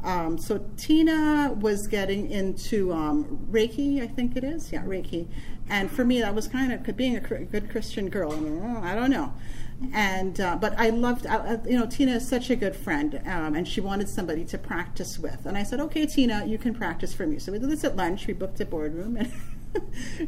[0.03, 5.27] Um, so Tina was getting into um, Reiki, I think it is, yeah, Reiki,
[5.67, 8.31] and for me that was kind of being a good Christian girl.
[8.83, 9.33] I, don't know.
[9.93, 13.55] And uh, but I loved uh, you know Tina is such a good friend um,
[13.55, 15.45] and she wanted somebody to practice with.
[15.45, 17.39] And I said okay Tina you can practice for me.
[17.39, 18.27] So we did this at lunch.
[18.27, 19.31] We booked a boardroom and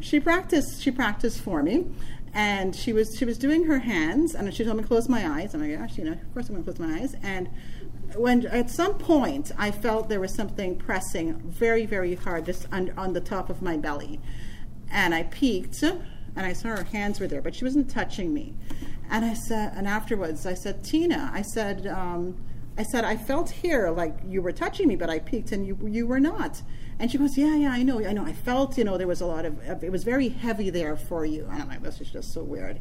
[0.00, 1.86] she practiced she practiced for me
[2.34, 5.28] and she was she was doing her hands and she told me to close my
[5.38, 7.14] eyes and I gosh you know of course I'm going to close my eyes.
[7.22, 7.50] And
[8.16, 12.90] when at some point I felt there was something pressing very very hard just on,
[12.96, 14.20] on the top of my belly.
[14.90, 16.02] And I peeked and
[16.36, 18.54] I saw her hands were there but she wasn't touching me.
[19.12, 22.42] And I said, and afterwards, I said, Tina, I said, um,
[22.78, 25.76] I said, I felt here like you were touching me, but I peeked and you
[25.86, 26.62] you were not.
[27.02, 28.24] And she goes, Yeah, yeah, I know, I know.
[28.24, 31.26] I felt, you know, there was a lot of, it was very heavy there for
[31.26, 31.48] you.
[31.50, 32.78] And I'm like, This is just so weird.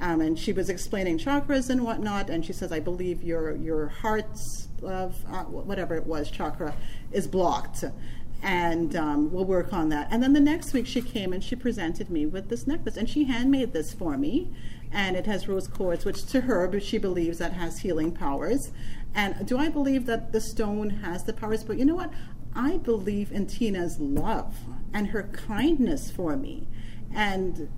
[0.00, 3.86] Um, and she was explaining chakras and whatnot, and she says, I believe your your
[3.86, 6.74] heart's of uh, whatever it was chakra
[7.12, 7.84] is blocked
[8.42, 10.08] and um, we'll work on that.
[10.10, 13.08] And then the next week she came and she presented me with this necklace, and
[13.08, 14.50] she handmade this for me
[14.92, 18.72] and it has rose quartz, which to her, she believes that has healing powers.
[19.14, 21.64] And do I believe that the stone has the powers?
[21.64, 22.12] But you know what?
[22.54, 24.54] I believe in Tina's love
[24.92, 26.68] and her kindness for me.
[27.14, 27.68] And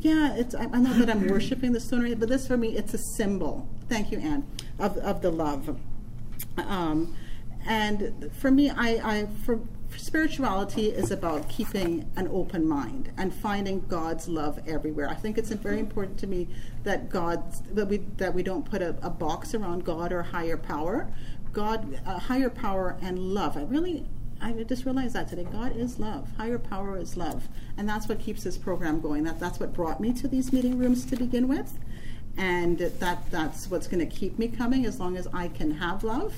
[0.00, 2.98] yeah, it's I know that I'm worshiping the stone, but this for me, it's a
[3.16, 3.68] symbol.
[3.88, 4.46] Thank you, Anne,
[4.78, 5.78] of of the love.
[6.56, 7.16] Um,
[7.66, 9.60] and for me, I, I for
[9.96, 15.08] spirituality is about keeping an open mind and finding God's love everywhere.
[15.08, 16.48] I think it's very important to me
[16.82, 20.56] that God that we that we don't put a, a box around God or higher
[20.56, 21.12] power.
[21.52, 23.56] God, uh, higher power and love.
[23.56, 24.04] I really
[24.44, 25.46] I just realized that today.
[25.50, 26.28] God is love.
[26.36, 29.24] Higher power is love, and that's what keeps this program going.
[29.24, 31.78] That that's what brought me to these meeting rooms to begin with,
[32.36, 36.04] and that that's what's going to keep me coming as long as I can have
[36.04, 36.34] love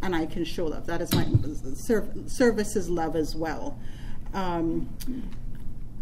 [0.00, 0.86] and I can show love.
[0.86, 1.26] That is my
[1.74, 3.78] serv- service is love as well.
[4.32, 4.88] Um,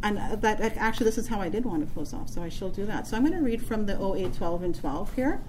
[0.04, 2.40] and uh, that that- actually, this is how I did want to close off, so
[2.40, 3.08] I shall do that.
[3.08, 5.40] So I'm going to read from the OA 12 and 12 here.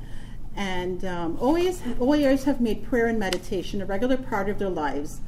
[0.56, 5.22] And um, OAs, OAers have made prayer and meditation a regular part of their lives.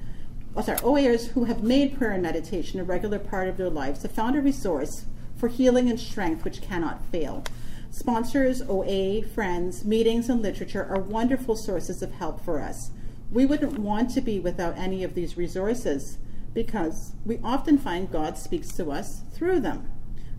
[0.54, 4.02] Oh, sorry, OAers who have made prayer and meditation a regular part of their lives
[4.02, 5.06] have found a resource
[5.38, 7.46] for healing and strength which cannot fail.
[7.90, 12.92] Sponsors, OA, friends, meetings, and literature are wonderful sources of help for us.
[13.32, 16.18] We wouldn't want to be without any of these resources
[16.54, 19.90] because we often find God speaks to us through them.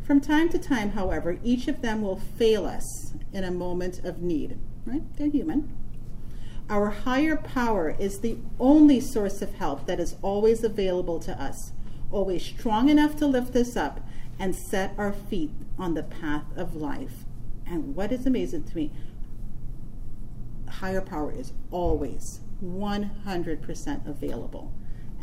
[0.03, 4.21] From time to time, however, each of them will fail us in a moment of
[4.21, 4.59] need.
[4.85, 5.03] Right?
[5.17, 5.75] They're human.
[6.73, 11.73] Our higher power is the only source of help that is always available to us,
[12.11, 14.01] always strong enough to lift us up
[14.39, 17.27] and set our feet on the path of life.
[17.67, 18.91] And what is amazing to me,
[20.67, 24.73] higher power is always 100% available.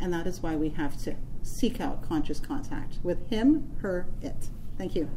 [0.00, 4.50] And that is why we have to seek out conscious contact with him, her, it.
[4.78, 5.10] Thank you.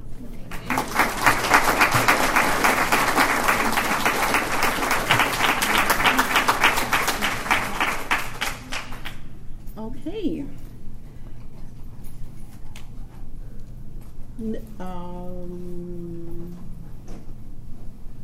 [9.78, 10.46] Okay.
[14.80, 16.58] Um,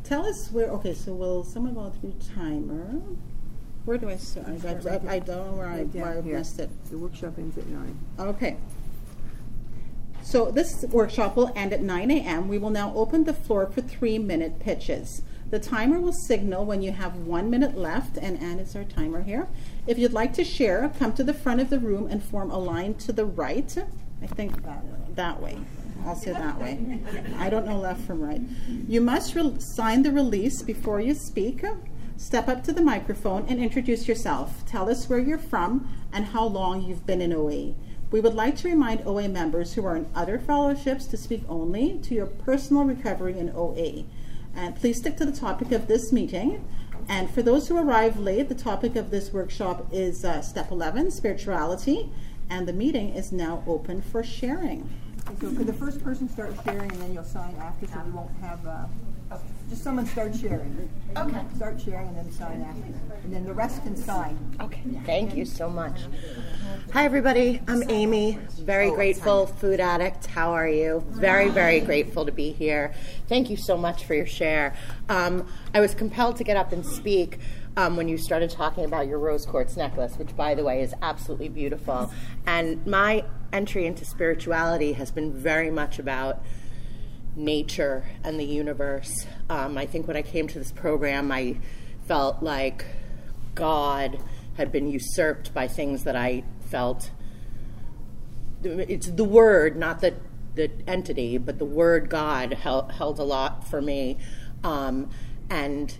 [0.04, 3.00] tell us where, okay, so we'll someone go through timer?
[3.84, 4.46] Where do I start?
[4.48, 6.38] I, I, I don't know where I, Right down where I here.
[6.38, 6.70] missed it.
[6.90, 7.98] The workshop ends at nine.
[8.18, 8.56] Okay.
[10.22, 12.48] So this workshop will end at 9 a.m.
[12.48, 15.22] We will now open the floor for three minute pitches.
[15.50, 19.22] The timer will signal when you have one minute left, and Ann is our timer
[19.22, 19.48] here.
[19.84, 22.58] If you'd like to share, come to the front of the room and form a
[22.58, 23.76] line to the right.
[24.22, 24.98] I think that way.
[25.16, 25.58] That way.
[26.06, 27.00] I'll say that way.
[27.36, 28.40] I don't know left from right.
[28.88, 31.64] You must sign the release before you speak.
[32.16, 34.64] Step up to the microphone and introduce yourself.
[34.66, 37.74] Tell us where you're from and how long you've been in OA.
[38.12, 41.98] We would like to remind OA members who are in other fellowships to speak only
[42.02, 44.04] to your personal recovery in OA.
[44.54, 46.64] And please stick to the topic of this meeting.
[47.08, 51.10] And for those who arrive late, the topic of this workshop is uh, Step 11,
[51.10, 52.10] Spirituality.
[52.48, 54.88] And the meeting is now open for sharing.
[55.28, 58.10] Okay, so could the first person start sharing and then you'll sign after so we
[58.10, 58.84] won't have, uh,
[59.70, 60.90] just someone start sharing.
[61.16, 61.40] Okay.
[61.54, 63.14] Start sharing and then sign after.
[63.22, 64.36] And then the rest can sign.
[64.60, 66.00] Okay, thank you so much.
[66.92, 67.60] Hi, everybody.
[67.68, 68.38] I'm Amy.
[68.58, 70.26] Very grateful, food addict.
[70.26, 71.04] How are you?
[71.10, 72.92] Very, very grateful to be here.
[73.28, 74.74] Thank you so much for your share.
[75.08, 77.38] Um, I was compelled to get up and speak
[77.76, 80.94] um, when you started talking about your rose quartz necklace, which, by the way, is
[81.00, 82.12] absolutely beautiful.
[82.44, 86.42] And my entry into spirituality has been very much about
[87.36, 89.26] nature and the universe.
[89.48, 91.58] Um, I think when I came to this program, I
[92.06, 92.84] felt like
[93.54, 94.18] God
[94.56, 97.10] had been usurped by things that I felt.
[98.62, 100.14] It's the word, not the
[100.56, 104.18] the entity, but the word God held, held a lot for me,
[104.64, 105.08] um,
[105.48, 105.96] and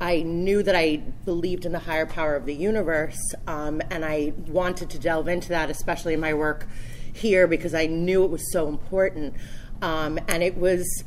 [0.00, 4.32] I knew that I believed in the higher power of the universe, um, and I
[4.46, 6.66] wanted to delve into that, especially in my work
[7.12, 9.34] here, because I knew it was so important.
[9.80, 11.04] Um, and it was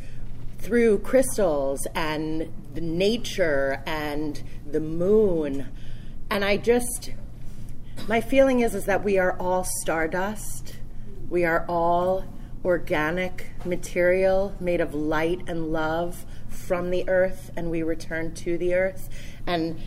[0.59, 5.67] through crystals and the nature and the moon,
[6.29, 7.11] and I just
[8.07, 10.77] my feeling is is that we are all stardust.
[11.29, 12.25] We are all
[12.63, 18.75] organic material made of light and love from the earth and we return to the
[18.75, 19.09] earth.
[19.47, 19.79] And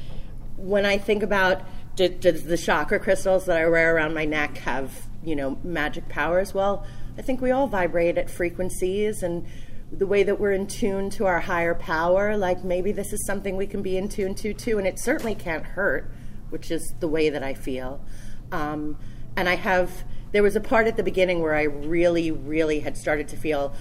[0.57, 1.63] when I think about
[1.97, 6.09] do, does the chakra crystals that I wear around my neck have, you know, magic
[6.09, 6.53] powers?
[6.53, 6.85] Well,
[7.17, 9.47] I think we all vibrate at frequencies and
[9.93, 13.57] the way that we're in tune to our higher power, like maybe this is something
[13.57, 16.11] we can be in tune to too, and it certainly can't hurt,
[16.51, 18.05] which is the way that I feel.
[18.51, 18.99] Um,
[19.37, 22.97] and I have, there was a part at the beginning where I really, really had
[22.97, 23.75] started to feel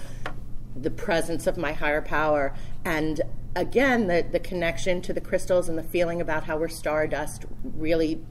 [0.76, 2.54] the presence of my higher power.
[2.84, 3.20] And
[3.56, 8.24] again, the, the connection to the crystals and the feeling about how we're stardust really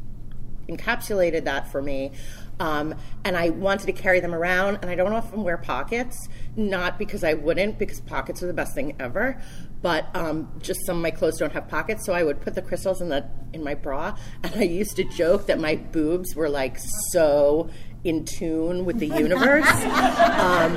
[0.68, 2.12] encapsulated that for me.
[2.60, 7.00] Um, and I wanted to carry them around, and I don't often wear pockets, not
[7.00, 9.42] because I wouldn't, because pockets are the best thing ever,
[9.82, 12.62] but um, just some of my clothes don't have pockets, so I would put the
[12.62, 16.50] crystals in the in my bra, and I used to joke that my boobs were
[16.50, 16.78] like
[17.12, 17.70] so
[18.04, 20.74] in tune with the universe, um,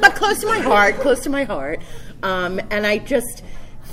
[0.00, 1.80] but close to my heart, close to my heart,
[2.22, 3.42] um, and I just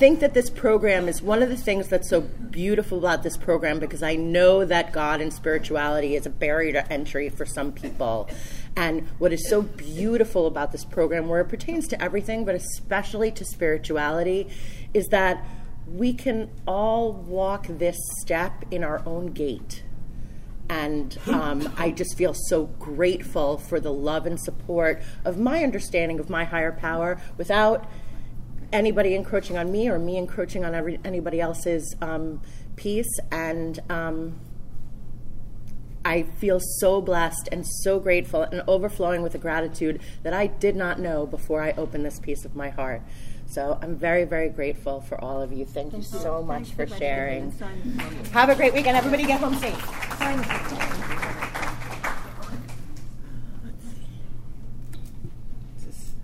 [0.02, 3.78] think that this program is one of the things that's so beautiful about this program
[3.78, 8.28] because I know that God and spirituality is a barrier to entry for some people.
[8.76, 13.30] And what is so beautiful about this program, where it pertains to everything, but especially
[13.30, 14.50] to spirituality,
[14.92, 15.46] is that
[15.86, 19.84] we can all walk this step in our own gate.
[20.68, 26.20] And um, I just feel so grateful for the love and support of my understanding
[26.20, 27.86] of my higher power without
[28.72, 32.42] anybody encroaching on me or me encroaching on every, anybody else's um,
[32.76, 33.20] peace.
[33.32, 34.40] And um,
[36.04, 40.76] I feel so blessed and so grateful and overflowing with a gratitude that I did
[40.76, 43.02] not know before I opened this piece of my heart.
[43.48, 45.66] So I'm very, very grateful for all of you.
[45.66, 47.52] Thank you so much for sharing.
[48.32, 48.96] Have a great weekend.
[48.96, 49.76] Everybody get home safe.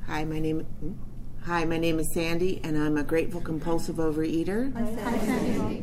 [0.08, 0.66] Hi, my name.
[1.48, 4.74] Hi, my name is Sandy, and I'm a grateful compulsive overeater.
[4.76, 5.82] Hi,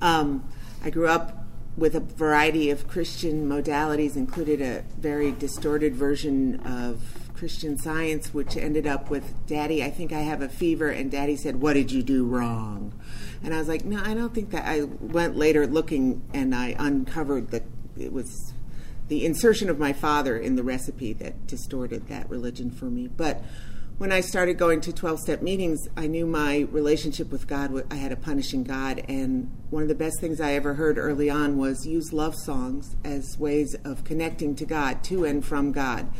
[0.00, 0.48] Um,
[0.82, 1.44] I grew up
[1.76, 8.56] with a variety of Christian modalities, included a very distorted version of Christian Science, which
[8.56, 11.92] ended up with Daddy, I think I have a fever, and Daddy said, What did
[11.92, 12.98] you do wrong?
[13.44, 14.66] And I was like, No, I don't think that.
[14.66, 17.64] I went later looking and I uncovered that
[17.98, 18.54] it was
[19.08, 23.08] the insertion of my father in the recipe that distorted that religion for me.
[23.08, 23.42] But
[23.98, 27.96] when I started going to 12 step meetings, I knew my relationship with God, I
[27.96, 29.04] had a punishing God.
[29.08, 32.94] And one of the best things I ever heard early on was use love songs
[33.04, 36.12] as ways of connecting to God, to and from God.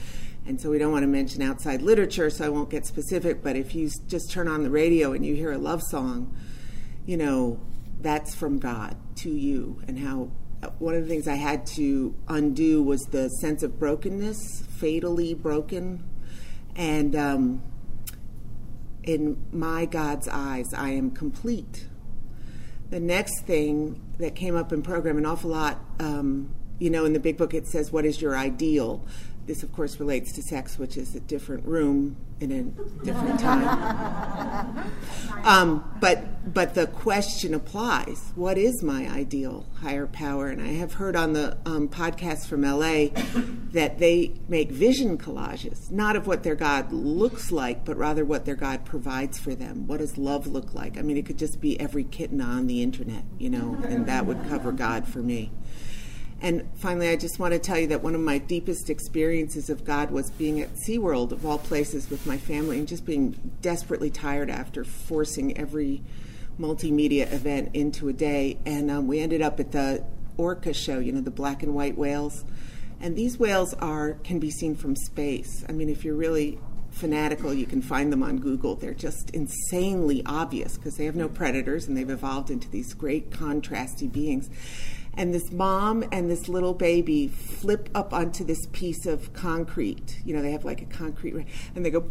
[0.44, 3.54] And so we don't want to mention outside literature, so I won't get specific, but
[3.54, 6.34] if you just turn on the radio and you hear a love song,
[7.06, 7.60] you know,
[8.00, 9.80] that's from God to you.
[9.86, 10.30] And how
[10.64, 15.32] uh, one of the things I had to undo was the sense of brokenness, fatally
[15.32, 16.02] broken.
[16.78, 17.62] And um,
[19.02, 21.86] in my God's eyes, I am complete.
[22.90, 27.12] The next thing that came up in program an awful lot, um, you know, in
[27.12, 29.04] the big book it says, What is your ideal?
[29.48, 32.62] This, of course, relates to sex, which is a different room in a
[33.02, 34.92] different time.
[35.42, 40.48] um, but but the question applies: What is my ideal higher power?
[40.48, 43.06] And I have heard on the um, podcast from LA
[43.72, 48.44] that they make vision collages, not of what their God looks like, but rather what
[48.44, 49.86] their God provides for them.
[49.86, 50.98] What does love look like?
[50.98, 54.26] I mean, it could just be every kitten on the internet, you know, and that
[54.26, 55.52] would cover God for me.
[56.40, 59.84] And finally, I just want to tell you that one of my deepest experiences of
[59.84, 64.10] God was being at SeaWorld, of all places, with my family, and just being desperately
[64.10, 66.00] tired after forcing every
[66.58, 68.58] multimedia event into a day.
[68.64, 70.04] And um, we ended up at the
[70.36, 72.44] orca show, you know, the black and white whales.
[73.00, 75.64] And these whales are can be seen from space.
[75.68, 76.58] I mean, if you're really
[76.90, 78.74] fanatical, you can find them on Google.
[78.74, 83.30] They're just insanely obvious because they have no predators and they've evolved into these great
[83.30, 84.48] contrasty beings
[85.14, 90.20] and this mom and this little baby flip up onto this piece of concrete.
[90.24, 92.10] You know, they have like a concrete, and they go,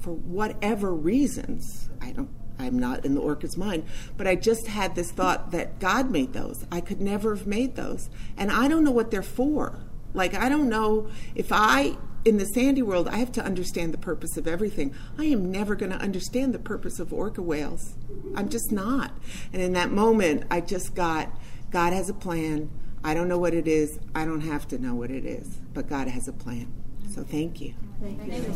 [0.00, 2.30] for whatever reasons, I don't.
[2.58, 3.84] I'm not in the orca's mind,
[4.18, 6.66] but I just had this thought that God made those.
[6.70, 9.80] I could never have made those, and I don't know what they're for.
[10.12, 13.98] Like I don't know if I in the sandy world, I have to understand the
[13.98, 14.94] purpose of everything.
[15.18, 17.94] I am never going to understand the purpose of orca whales.
[18.34, 19.12] I'm just not.
[19.52, 21.30] And in that moment, I just got
[21.70, 22.68] God has a plan.
[23.04, 24.00] I don't know what it is.
[24.12, 26.72] I don't have to know what it is, but God has a plan.
[27.14, 27.74] So thank you.
[28.02, 28.54] Thank you.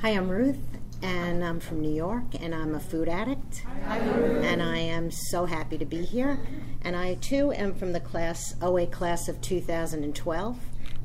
[0.00, 0.56] Hi, I'm Ruth,
[1.02, 3.64] and I'm from New York, and I'm a food addict.
[3.84, 6.40] And I am so happy to be here.
[6.80, 10.58] And I too am from the class OA class of 2012.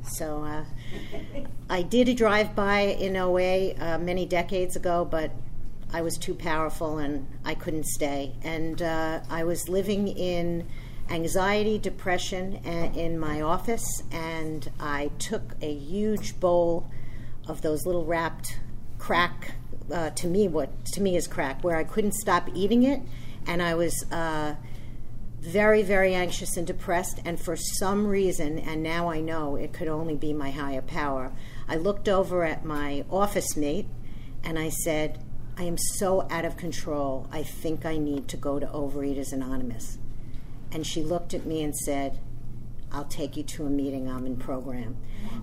[0.03, 0.63] So uh,
[1.69, 5.31] I did a drive-by in OA uh, many decades ago, but
[5.93, 8.35] I was too powerful and I couldn't stay.
[8.43, 10.67] And uh, I was living in
[11.09, 16.89] anxiety, depression uh, in my office, and I took a huge bowl
[17.47, 18.59] of those little wrapped
[18.97, 19.53] crack.
[19.91, 23.01] Uh, to me, what to me is crack, where I couldn't stop eating it,
[23.45, 24.55] and I was uh,
[25.41, 27.19] very, very anxious and depressed.
[27.25, 31.33] And for some reason, and now I know it could only be my higher power.
[31.67, 33.87] I looked over at my office mate,
[34.43, 35.19] and I said,
[35.57, 37.27] I am so out of control.
[37.31, 39.97] I think I need to go to Overeaters Anonymous.
[40.71, 42.19] And she looked at me and said,
[42.93, 44.09] I'll take you to a meeting.
[44.09, 44.97] I'm in program.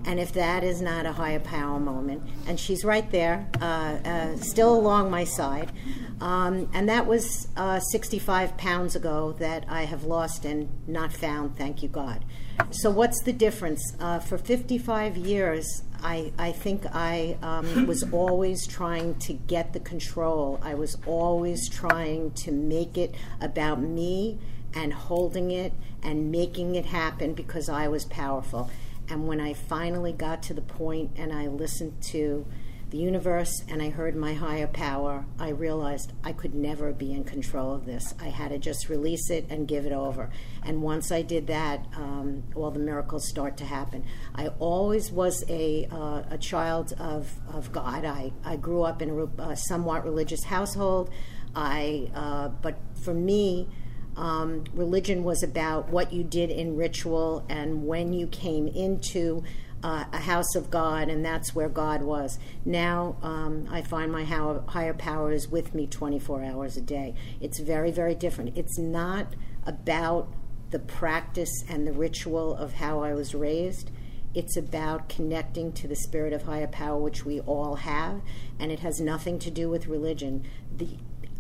[0.04, 3.64] And if that is not a higher power moment, and she's right there, uh,
[4.04, 5.72] uh, still along my side,
[6.20, 11.56] um, and that was uh, 65 pounds ago that I have lost and not found,
[11.56, 12.24] thank you God.
[12.70, 13.80] So, what's the difference?
[14.00, 19.80] Uh, for 55 years, I, I think I um, was always trying to get the
[19.80, 20.61] control.
[20.62, 24.38] I was always trying to make it about me
[24.74, 25.72] and holding it
[26.03, 28.70] and making it happen because I was powerful.
[29.09, 32.46] And when I finally got to the point and I listened to
[32.91, 37.24] the universe and I heard my higher power, I realized I could never be in
[37.24, 38.14] control of this.
[38.20, 40.30] I had to just release it and give it over.
[40.64, 44.05] And once I did that, um, all the miracles start to happen.
[44.34, 48.05] I always was a, uh, a child of, of God.
[48.05, 51.11] I, I grew up in a, a somewhat religious household.
[51.55, 53.68] I, uh, but for me,
[54.16, 59.45] um, religion was about what you did in ritual and when you came into
[59.83, 62.39] uh, a house of God, and that's where God was.
[62.64, 67.14] Now um, I find my how, higher power is with me 24 hours a day.
[67.41, 68.57] It's very, very different.
[68.57, 70.33] It's not about
[70.70, 73.91] the practice and the ritual of how I was raised.
[74.35, 78.20] It's about connecting to the spirit of higher power, which we all have,
[78.59, 80.45] and it has nothing to do with religion.
[80.76, 80.89] The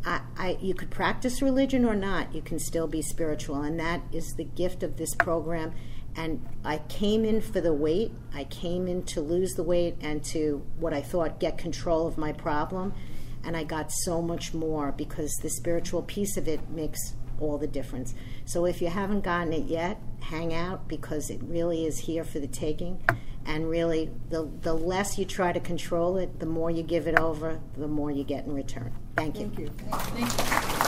[0.04, 4.00] I, I, you could practice religion or not, you can still be spiritual, and that
[4.12, 5.72] is the gift of this program.
[6.18, 8.10] And I came in for the weight.
[8.34, 12.18] I came in to lose the weight and to what I thought get control of
[12.18, 12.92] my problem.
[13.44, 17.68] And I got so much more because the spiritual piece of it makes all the
[17.68, 18.14] difference.
[18.46, 22.40] So if you haven't gotten it yet, hang out because it really is here for
[22.40, 23.00] the taking.
[23.46, 27.16] And really, the, the less you try to control it, the more you give it
[27.16, 28.92] over, the more you get in return.
[29.14, 29.52] Thank you.
[29.54, 30.87] Thank you.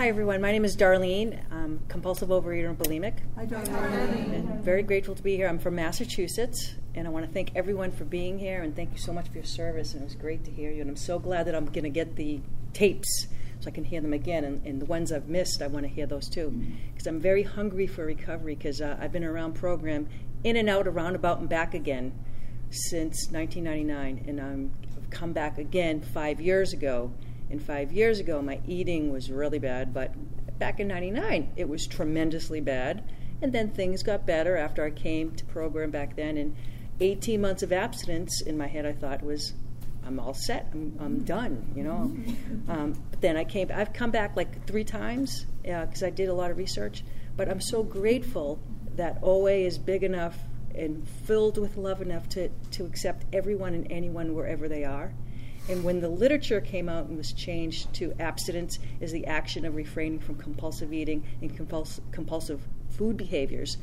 [0.00, 0.40] Hi, everyone.
[0.40, 1.38] My name is Darlene.
[1.52, 3.18] I'm compulsive overeater and bulimic.
[3.36, 4.34] Hi, Darlene.
[4.34, 5.46] And very grateful to be here.
[5.46, 8.98] I'm from Massachusetts, and I want to thank everyone for being here and thank you
[8.98, 9.92] so much for your service.
[9.92, 10.80] And it was great to hear you.
[10.80, 12.40] And I'm so glad that I'm going to get the
[12.72, 13.26] tapes
[13.58, 14.44] so I can hear them again.
[14.44, 16.48] And, and the ones I've missed, I want to hear those too.
[16.94, 20.08] Because I'm very hungry for recovery because uh, I've been around program
[20.44, 22.14] in and out, around, about, and back again
[22.70, 24.24] since 1999.
[24.26, 27.12] And I'm, I've come back again five years ago
[27.50, 30.14] and five years ago, my eating was really bad, but
[30.58, 33.02] back in 99, it was tremendously bad.
[33.42, 36.36] And then things got better after I came to program back then.
[36.36, 36.54] And
[37.00, 39.54] 18 months of abstinence in my head, I thought was,
[40.06, 40.68] I'm all set.
[40.72, 42.12] I'm, I'm done, you know.
[42.68, 46.28] Um, but then I came, I've come back like three times because uh, I did
[46.28, 47.02] a lot of research.
[47.36, 48.60] But I'm so grateful
[48.96, 50.38] that OA is big enough
[50.74, 55.12] and filled with love enough to, to accept everyone and anyone wherever they are.
[55.68, 59.76] And when the literature came out and was changed to abstinence is the action of
[59.76, 63.76] refraining from compulsive eating and compuls- compulsive food behaviors,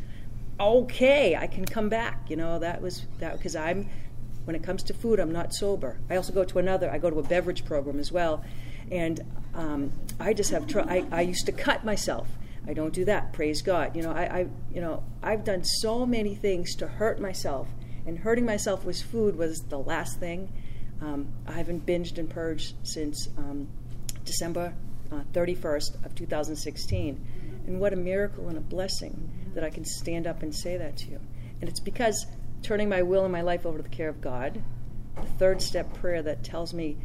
[0.59, 2.29] okay, I can come back.
[2.29, 3.89] You know, that was that because I'm
[4.45, 5.99] when it comes to food, I'm not sober.
[6.09, 6.89] I also go to another.
[6.89, 8.43] I go to a beverage program as well,
[8.89, 9.19] and
[9.53, 10.67] um, I just have.
[10.67, 12.27] Tr- I, I used to cut myself.
[12.65, 13.33] I don't do that.
[13.33, 13.95] Praise God.
[13.95, 17.67] You know, I, I you know I've done so many things to hurt myself,
[18.05, 20.51] and hurting myself with food was the last thing.
[21.01, 23.67] Um, I haven't binged and purged since um,
[24.25, 24.73] December
[25.11, 27.25] uh, 31st of 2016.
[27.67, 30.97] And what a miracle and a blessing that I can stand up and say that
[30.97, 31.19] to you.
[31.61, 32.25] And it's because
[32.63, 34.61] turning my will and my life over to the care of God,
[35.15, 36.97] the third step prayer that tells me,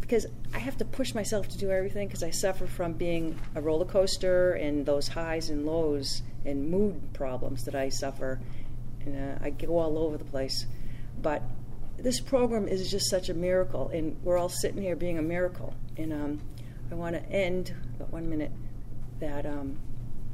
[0.00, 3.60] because I have to push myself to do everything because I suffer from being a
[3.60, 8.40] roller coaster and those highs and lows and mood problems that I suffer.
[9.00, 10.66] And uh, I go all over the place.
[11.20, 11.42] But
[12.04, 15.72] this program is just such a miracle, and we're all sitting here being a miracle.
[15.96, 16.40] And um,
[16.92, 18.52] I want to end, but one minute,
[19.20, 19.78] that um,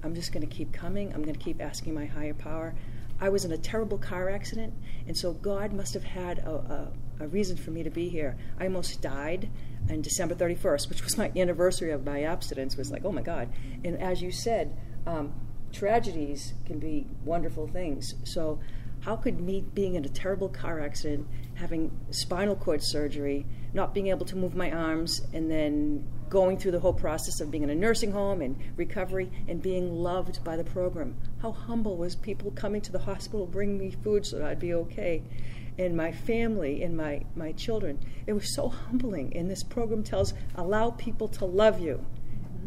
[0.03, 1.15] I'm just going to keep coming.
[1.15, 2.75] I'm going to keep asking my higher power.
[3.21, 4.75] I was in a terrible car accident,
[5.07, 6.91] and so God must have had a,
[7.21, 8.37] a, a reason for me to be here.
[8.59, 9.49] I almost died
[9.89, 12.77] on December 31st, which was my anniversary of my abstinence.
[12.77, 13.49] Was like, oh my God!
[13.85, 15.33] And as you said, um,
[15.73, 18.13] tragedies can be wonderful things.
[18.25, 18.59] So
[19.01, 21.27] how could me being in a terrible car accident,
[21.61, 26.71] having spinal cord surgery, not being able to move my arms, and then going through
[26.71, 30.57] the whole process of being in a nursing home and recovery and being loved by
[30.57, 31.17] the program?
[31.43, 34.75] How humble was people coming to the hospital bringing me food so that I'd be
[34.75, 35.23] okay?
[35.79, 37.99] And my family and my, my children.
[38.27, 39.37] It was so humbling.
[39.37, 42.05] And this program tells allow people to love you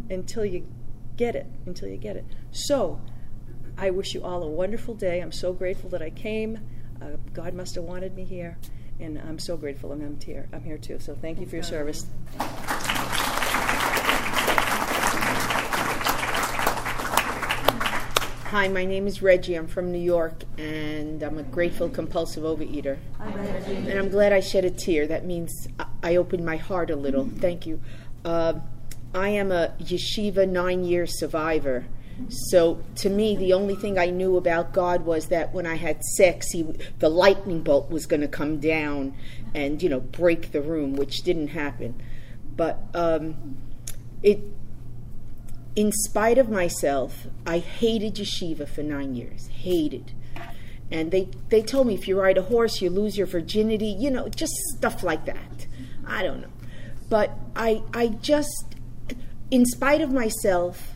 [0.10, 0.68] until you
[1.16, 2.26] get it, until you get it.
[2.52, 3.02] So
[3.78, 5.20] I wish you all a wonderful day.
[5.22, 6.60] I'm so grateful that I came.
[7.02, 8.58] Uh, God must have wanted me here,
[9.00, 10.48] and I'm so grateful and I'm here.
[10.54, 11.00] I'm here too.
[11.00, 12.06] So thank you for your service.
[18.54, 19.56] Hi, my name is Reggie.
[19.56, 23.00] I'm from New York, and I'm a grateful compulsive overeater.
[23.18, 23.78] Hi, Reggie.
[23.78, 25.08] And I'm glad I shed a tear.
[25.08, 25.68] That means
[26.04, 27.28] I opened my heart a little.
[27.40, 27.82] Thank you.
[28.24, 28.60] Uh,
[29.16, 31.86] I am a yeshiva nine year survivor.
[32.30, 36.04] So to me, the only thing I knew about God was that when I had
[36.04, 36.64] sex, he,
[37.00, 39.16] the lightning bolt was going to come down
[39.54, 42.02] and you know break the room, which didn't happen.
[42.56, 43.58] But um,
[44.22, 44.40] it,
[45.76, 49.48] in spite of myself, I hated yeshiva for nine years.
[49.48, 50.14] Hated.
[50.92, 54.12] And they, they told me if you ride a horse, you lose your virginity, you
[54.12, 55.66] know, just stuff like that.
[56.06, 56.52] I don't know.
[57.10, 58.76] But I, I just,
[59.50, 60.93] in spite of myself,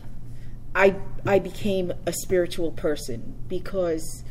[0.78, 0.94] I,
[1.26, 4.22] I became a spiritual person because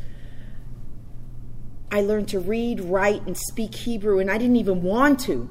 [1.91, 5.49] I learned to read, write, and speak Hebrew, and I didn't even want to.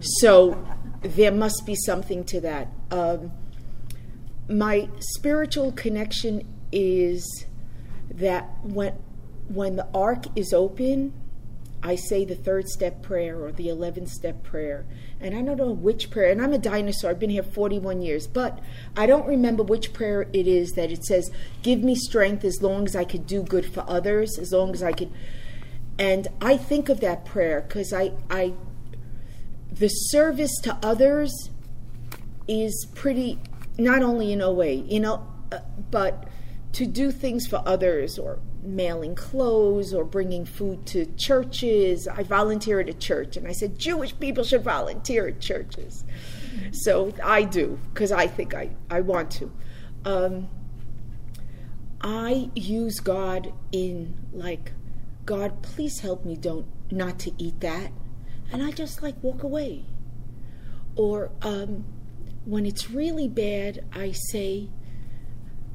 [0.00, 0.64] So
[1.02, 2.68] there must be something to that.
[2.92, 3.32] Um,
[4.48, 7.46] my spiritual connection is
[8.10, 8.94] that when
[9.48, 11.14] when the ark is open,
[11.82, 14.84] I say the third step prayer or the 11th step prayer.
[15.20, 18.26] And I don't know which prayer, and I'm a dinosaur, I've been here 41 years,
[18.26, 18.58] but
[18.96, 21.30] I don't remember which prayer it is that it says,
[21.62, 24.82] Give me strength as long as I could do good for others, as long as
[24.82, 25.12] I could.
[25.98, 28.54] And I think of that prayer because I, I,
[29.70, 31.50] the service to others
[32.46, 33.38] is pretty,
[33.76, 35.58] not only in OA, you know, uh,
[35.90, 36.28] but
[36.72, 42.08] to do things for others or mailing clothes or bringing food to churches.
[42.08, 46.04] I volunteer at a church and I said Jewish people should volunteer at churches.
[46.72, 49.52] So I do because I think I, I want to.
[50.04, 50.48] Um,
[52.00, 54.72] I use God in like,
[55.24, 57.92] God, please help me don't not to eat that.
[58.52, 59.84] And I just like walk away.
[60.96, 61.84] Or um,
[62.44, 64.68] when it's really bad, I say,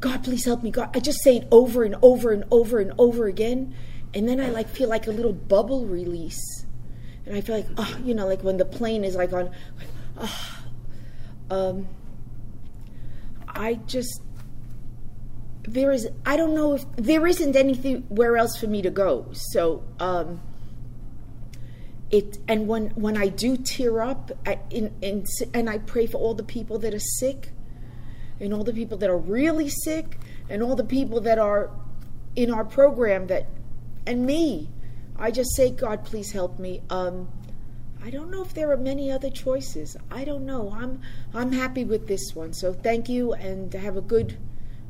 [0.03, 0.69] God, please help me.
[0.69, 3.73] God, I just say it over and over and over and over again,
[4.13, 6.65] and then I like feel like a little bubble release,
[7.25, 9.45] and I feel like, oh, you know, like when the plane is like on,
[9.77, 9.87] like,
[10.17, 10.65] oh.
[11.49, 11.87] um,
[13.47, 14.21] I just
[15.61, 19.29] there is I don't know if there isn't anywhere else for me to go.
[19.31, 20.41] So um,
[22.11, 25.23] it and when when I do tear up, I, in, in,
[25.53, 27.53] and I pray for all the people that are sick
[28.43, 30.17] and all the people that are really sick
[30.49, 31.71] and all the people that are
[32.35, 33.47] in our program that
[34.05, 34.69] and me
[35.17, 36.81] i just say god please help me.
[36.89, 37.29] Um,
[38.03, 39.95] i don't know if there are many other choices.
[40.11, 40.71] I don't know.
[40.71, 41.01] I'm
[41.33, 42.53] i'm happy with this one.
[42.53, 44.37] So thank you and have a good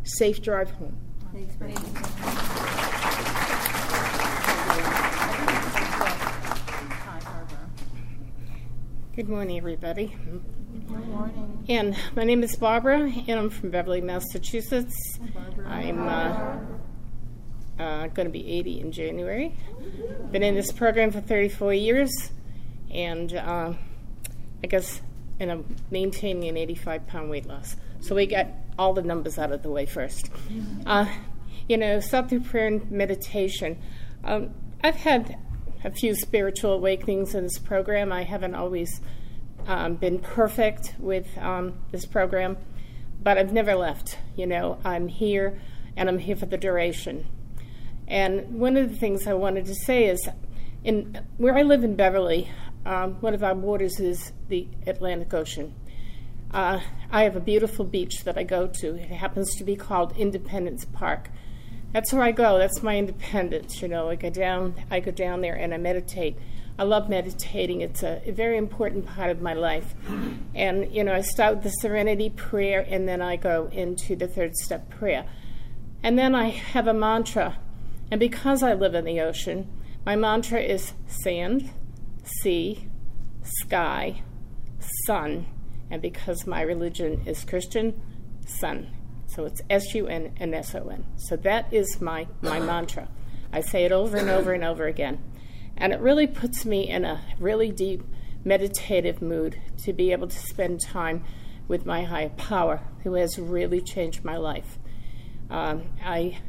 [0.04, 0.98] safe drive home.
[1.32, 2.63] Thanks,
[9.16, 10.08] Good morning, everybody.
[10.08, 11.66] Good morning.
[11.70, 15.20] And my name is Barbara, and I'm from Beverly, Massachusetts.
[15.68, 16.58] I'm uh,
[17.78, 19.56] uh, going to be 80 in January.
[20.32, 22.12] Been in this program for 34 years,
[22.92, 23.74] and uh,
[24.64, 25.00] I guess,
[25.40, 27.76] and I'm maintaining an 85 pound weight loss.
[28.00, 28.48] So we got
[28.80, 30.32] all the numbers out of the way first.
[30.88, 31.06] Uh,
[31.70, 33.78] you know, start through prayer and meditation.
[34.24, 35.38] Um, I've had
[35.84, 38.12] a few spiritual awakenings in this program.
[38.12, 39.02] I haven't always
[39.68, 42.58] um, been perfect with um, this program,
[43.22, 44.18] but I've never left.
[44.36, 45.60] You know, I'm here
[45.96, 47.28] and I'm here for the duration.
[48.08, 50.28] And one of the things I wanted to say is,
[50.84, 52.50] in where I live in Beverly,
[52.86, 55.74] um, one of our borders is the Atlantic Ocean.
[56.52, 58.96] Uh, I have a beautiful beach that I go to.
[58.96, 61.30] It happens to be called Independence Park
[61.94, 62.58] that's where I go.
[62.58, 63.82] That's my independence.
[63.82, 64.76] You know, I go down.
[64.90, 66.38] I go down there and I meditate.
[66.78, 67.82] I love meditating.
[67.82, 69.94] It's a, a, very important part of my life.
[70.56, 74.28] And you know, I start with the Serenity prayer, and then I go into the
[74.28, 75.26] third step prayer,
[76.02, 77.60] and then I have a mantra.
[78.10, 79.70] And because I live in the ocean,
[80.04, 81.70] my mantra is sand,
[82.24, 82.88] sea,
[83.44, 84.24] sky,
[85.06, 85.46] sun,
[85.92, 88.02] and because my religion is Christian,
[88.46, 88.90] sun.
[89.34, 91.06] So it's S U N and S O N.
[91.16, 93.08] So that is my, my mantra.
[93.52, 95.24] I say it over and over and over again.
[95.78, 98.04] And it really puts me in a really deep
[98.46, 101.24] meditative mood to be able to spend time
[101.68, 104.78] with my higher power, who has really changed my life.
[105.50, 106.40] Um, I,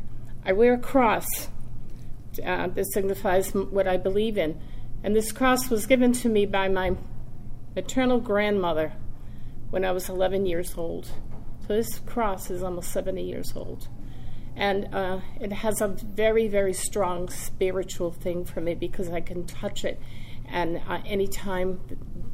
[0.44, 1.26] I wear a cross.
[2.44, 4.60] Uh, this signifies what I believe in.
[5.02, 6.96] And this cross was given to me by my
[7.76, 8.92] maternal grandmother
[9.70, 11.10] when I was 11 years old.
[11.66, 13.88] So this cross is almost 70 years old.
[14.54, 19.46] And uh, it has a very, very strong spiritual thing for me because I can
[19.46, 19.98] touch it.
[20.46, 21.80] And uh, anytime,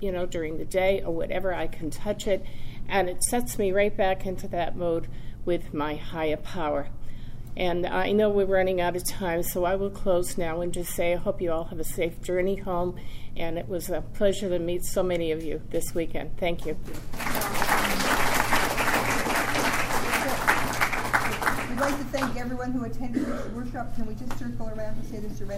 [0.00, 2.44] you know, during the day or whatever, I can touch it.
[2.88, 5.06] And it sets me right back into that mode
[5.44, 6.88] with my higher power.
[7.56, 10.92] And I know we're running out of time, so I will close now and just
[10.94, 12.96] say I hope you all have a safe journey home.
[13.36, 16.36] And it was a pleasure to meet so many of you this weekend.
[16.36, 16.76] Thank you.
[21.70, 23.94] We'd like to thank everyone who attended this workshop.
[23.94, 25.50] Can we just circle around to say the serenity?